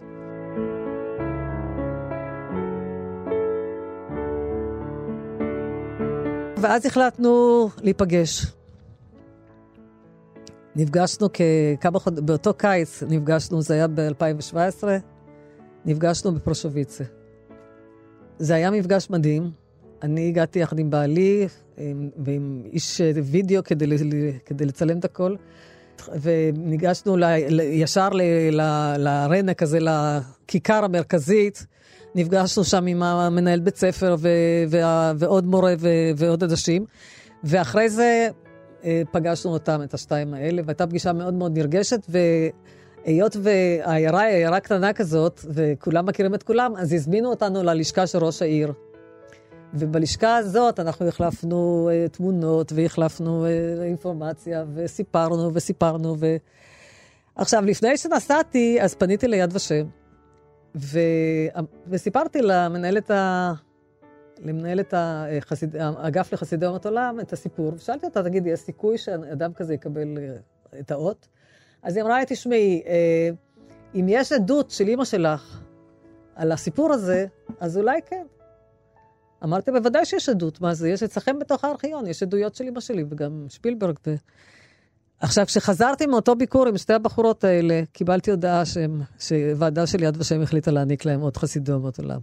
ואז 6.61 6.87
החלטנו 6.87 7.69
להיפגש. 7.83 8.47
נפגשנו 10.77 11.29
כמה 11.81 11.99
חודשים, 11.99 12.27
באותו 12.27 12.55
קיץ 12.55 13.03
נפגשנו, 13.03 13.63
זה 13.63 13.75
היה 13.75 13.87
ב-2017, 13.89 14.85
נפגשנו 15.85 16.35
בפרושוויצה. 16.35 17.05
זה 18.39 18.55
היה 18.55 18.71
מפגש 18.71 19.11
מדהים. 19.11 19.51
אני 20.03 20.29
הגעתי 20.29 20.59
יחד 20.59 20.79
עם 20.79 20.91
בעלי 20.91 21.49
ועם 22.17 22.63
איש 22.73 23.01
וידאו 23.25 23.65
כדי, 23.65 23.87
כדי 24.47 24.67
לצלם 24.67 24.99
את 24.99 25.05
הכל, 25.05 25.35
וניגשנו 26.21 27.17
ל, 27.17 27.25
ישר 27.61 28.09
לארנה 28.99 29.55
כזה, 29.55 29.79
לכיכר 29.81 30.85
המרכזית. 30.85 31.67
נפגשנו 32.15 32.65
שם 32.65 32.87
עם 32.87 33.03
המנהל 33.03 33.61
בית 33.61 33.77
ספר 33.77 34.17
ו, 34.19 34.29
ו, 34.69 34.77
ועוד 35.17 35.47
מורה 35.47 35.75
ו, 35.79 35.89
ועוד 36.17 36.43
אנשים, 36.43 36.85
ואחרי 37.45 37.89
זה 37.89 38.29
אה, 38.85 39.03
פגשנו 39.13 39.53
אותם, 39.53 39.81
את 39.85 39.95
השתיים 39.95 40.35
האלה, 40.35 40.63
והייתה 40.65 40.87
פגישה 40.87 41.13
מאוד 41.13 41.35
מאוד 41.35 41.59
נרגשת, 41.59 42.07
והיות 42.09 43.37
והעיירה 43.43 44.21
היא 44.21 44.37
עיירה 44.37 44.61
קטנה 44.61 44.93
כזאת, 44.93 45.41
וכולם 45.49 46.07
מכירים 46.07 46.35
את 46.35 46.43
כולם, 46.43 46.77
אז 46.77 46.93
הזמינו 46.93 47.31
אותנו 47.31 47.63
ללשכה 47.63 48.07
של 48.07 48.25
ראש 48.25 48.43
העיר. 48.43 48.73
ובלשכה 49.79 50.37
הזאת 50.37 50.81
אנחנו 50.81 51.09
החלפנו 51.09 51.91
uh, 51.91 52.09
תמונות 52.09 52.73
והחלפנו 52.75 53.47
uh, 53.47 53.83
אינפורמציה 53.83 54.65
וסיפרנו 54.75 55.55
וסיפרנו. 55.55 56.17
ו... 56.19 56.37
עכשיו, 57.35 57.65
לפני 57.65 57.97
שנסעתי, 57.97 58.79
אז 58.81 58.95
פניתי 58.95 59.29
ליד 59.29 59.57
ושם, 59.57 59.87
ו... 60.77 60.99
וסיפרתי 61.87 62.43
למנהלת 62.43 63.11
ה... 63.11 63.53
למנהלת 64.39 64.95
החסיד... 64.97 65.77
האגף 65.77 66.33
לחסידי 66.33 66.67
אומות 66.67 66.87
עולם 66.87 67.21
את 67.21 67.33
הסיפור, 67.33 67.73
ושאלתי 67.75 68.07
אותה, 68.07 68.23
תגידי, 68.23 68.51
יש 68.51 68.61
סיכוי 68.61 68.99
שאדם 68.99 69.53
כזה 69.53 69.75
יקבל 69.75 70.19
אה, 70.19 70.81
את 70.81 70.91
האות? 70.91 71.29
אז 71.83 71.97
היא 71.97 72.05
אמרה 72.05 72.19
לי, 72.19 72.25
תשמעי, 72.29 72.83
אם 73.95 74.07
יש 74.09 74.33
עדות 74.33 74.71
של 74.71 74.89
אימא 74.89 75.05
שלך 75.05 75.61
על 76.35 76.53
הסיפור 76.53 76.93
הזה, 76.93 77.27
אז 77.61 77.77
אולי 77.79 78.01
כן. 78.07 78.27
אמרתי, 79.45 79.71
בוודאי 79.71 80.05
שיש 80.05 80.29
עדות, 80.29 80.61
מה 80.61 80.75
זה? 80.75 80.89
יש 80.89 81.03
אצלכם 81.03 81.39
בתוך 81.39 81.65
הארכיון, 81.65 82.07
יש 82.07 82.23
עדויות 82.23 82.55
של 82.55 82.65
אמא 82.65 82.81
שלי 82.81 83.05
וגם 83.11 83.47
שפילברג. 83.49 83.95
ו... 84.07 84.15
עכשיו, 85.21 85.47
כשחזרתי 85.47 86.07
מאותו 86.07 86.37
ביקור 86.37 86.67
עם 86.67 86.79
שתי 86.79 86.93
הבחורות 86.93 87.45
האלה, 87.45 87.83
קיבלתי 87.93 88.31
הודעה 88.31 88.65
שהם, 88.65 89.03
שוועדה 89.19 89.87
של 89.87 90.03
יד 90.03 90.17
ושם 90.21 90.43
החליטה 90.43 90.71
להעניק 90.71 91.05
להם 91.05 91.21
עוד 91.21 91.37
חסידי 91.37 91.73
אומות 91.73 91.99
עולם. 91.99 92.21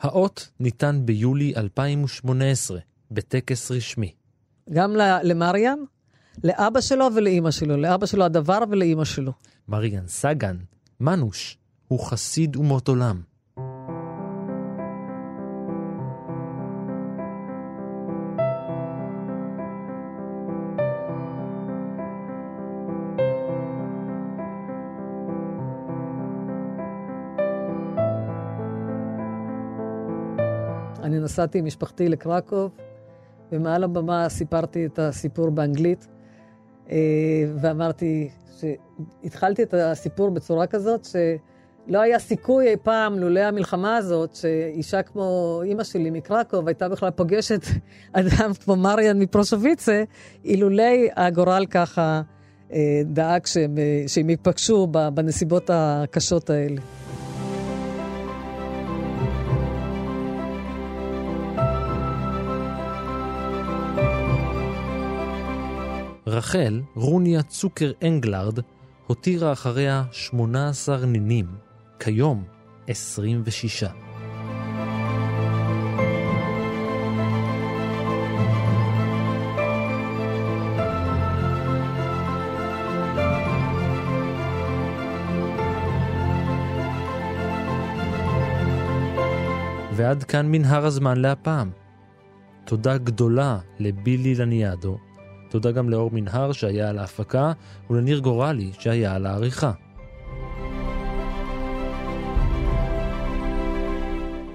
האות 0.00 0.48
ניתן 0.60 1.00
ביולי 1.04 1.52
2018, 1.56 2.78
בטקס 3.10 3.70
רשמי. 3.70 4.12
גם 4.70 4.96
למריאן, 5.22 5.78
לאבא 6.44 6.80
שלו 6.80 7.06
ולאימא 7.14 7.50
שלו, 7.50 7.76
לאבא 7.76 8.06
שלו 8.06 8.24
הדבר 8.24 8.58
ולאימא 8.70 9.04
שלו. 9.04 9.32
מריאן 9.68 10.06
סגן, 10.06 10.56
מנוש, 11.00 11.58
הוא 11.88 12.00
חסיד 12.00 12.56
אומות 12.56 12.88
עולם. 12.88 13.20
נסעתי 31.36 31.58
עם 31.58 31.64
משפחתי 31.64 32.08
לקרקוב, 32.08 32.70
ומעל 33.52 33.84
הבמה 33.84 34.28
סיפרתי 34.28 34.86
את 34.86 34.98
הסיפור 34.98 35.50
באנגלית, 35.50 36.06
אה, 36.90 36.96
ואמרתי 37.60 38.28
שהתחלתי 38.60 39.62
את 39.62 39.74
הסיפור 39.74 40.30
בצורה 40.30 40.66
כזאת, 40.66 41.04
שלא 41.04 42.00
היה 42.00 42.18
סיכוי 42.18 42.68
אי 42.68 42.76
פעם, 42.82 43.18
לולא 43.18 43.40
המלחמה 43.40 43.96
הזאת, 43.96 44.34
שאישה 44.34 45.02
כמו 45.02 45.60
אימא 45.64 45.84
שלי 45.84 46.10
מקרקוב 46.10 46.68
הייתה 46.68 46.88
בכלל 46.88 47.10
פוגשת 47.10 47.66
אדם 48.12 48.50
כמו 48.64 48.76
מריאן 48.76 49.18
מפרושוויצה, 49.18 50.04
אילולי 50.44 51.08
הגורל 51.16 51.66
ככה 51.70 52.22
אה, 52.72 53.00
דאג 53.04 53.46
שהם, 53.46 53.78
אה, 53.78 54.04
שהם 54.06 54.30
ייפגשו 54.30 54.86
בנסיבות 54.86 55.70
הקשות 55.72 56.50
האלה. 56.50 56.80
רחל, 66.36 66.82
רוניה 66.94 67.42
צוקר 67.42 67.92
אנגלרד, 68.02 68.58
הותירה 69.06 69.52
אחריה 69.52 70.04
18 70.12 71.06
נינים, 71.06 71.46
כיום 72.00 72.44
26. 72.86 73.84
ועד 89.92 90.24
כאן 90.24 90.46
מנהר 90.46 90.86
הזמן 90.86 91.18
להפעם. 91.18 91.70
תודה 92.64 92.98
גדולה 92.98 93.58
לבילי 93.78 94.34
לניאדו, 94.34 94.98
תודה 95.56 95.72
גם 95.72 95.88
לאור 95.88 96.10
מנהר 96.12 96.52
שהיה 96.52 96.90
על 96.90 96.98
ההפקה, 96.98 97.52
ולניר 97.90 98.18
גורלי 98.18 98.70
שהיה 98.78 99.14
על 99.14 99.26
העריכה. 99.26 99.72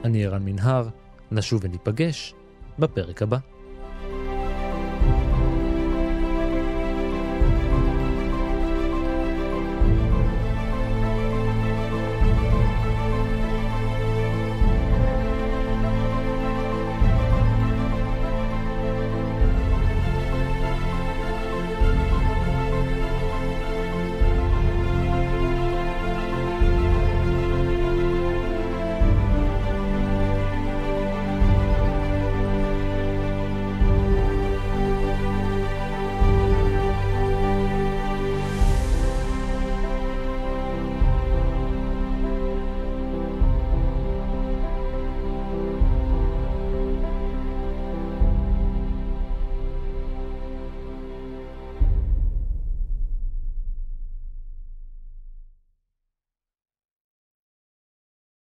אני 0.04 0.26
ערן 0.26 0.46
מנהר, 0.46 0.88
נשוב 1.32 1.62
וניפגש 1.64 2.34
בפרק 2.80 3.22
הבא. 3.22 3.38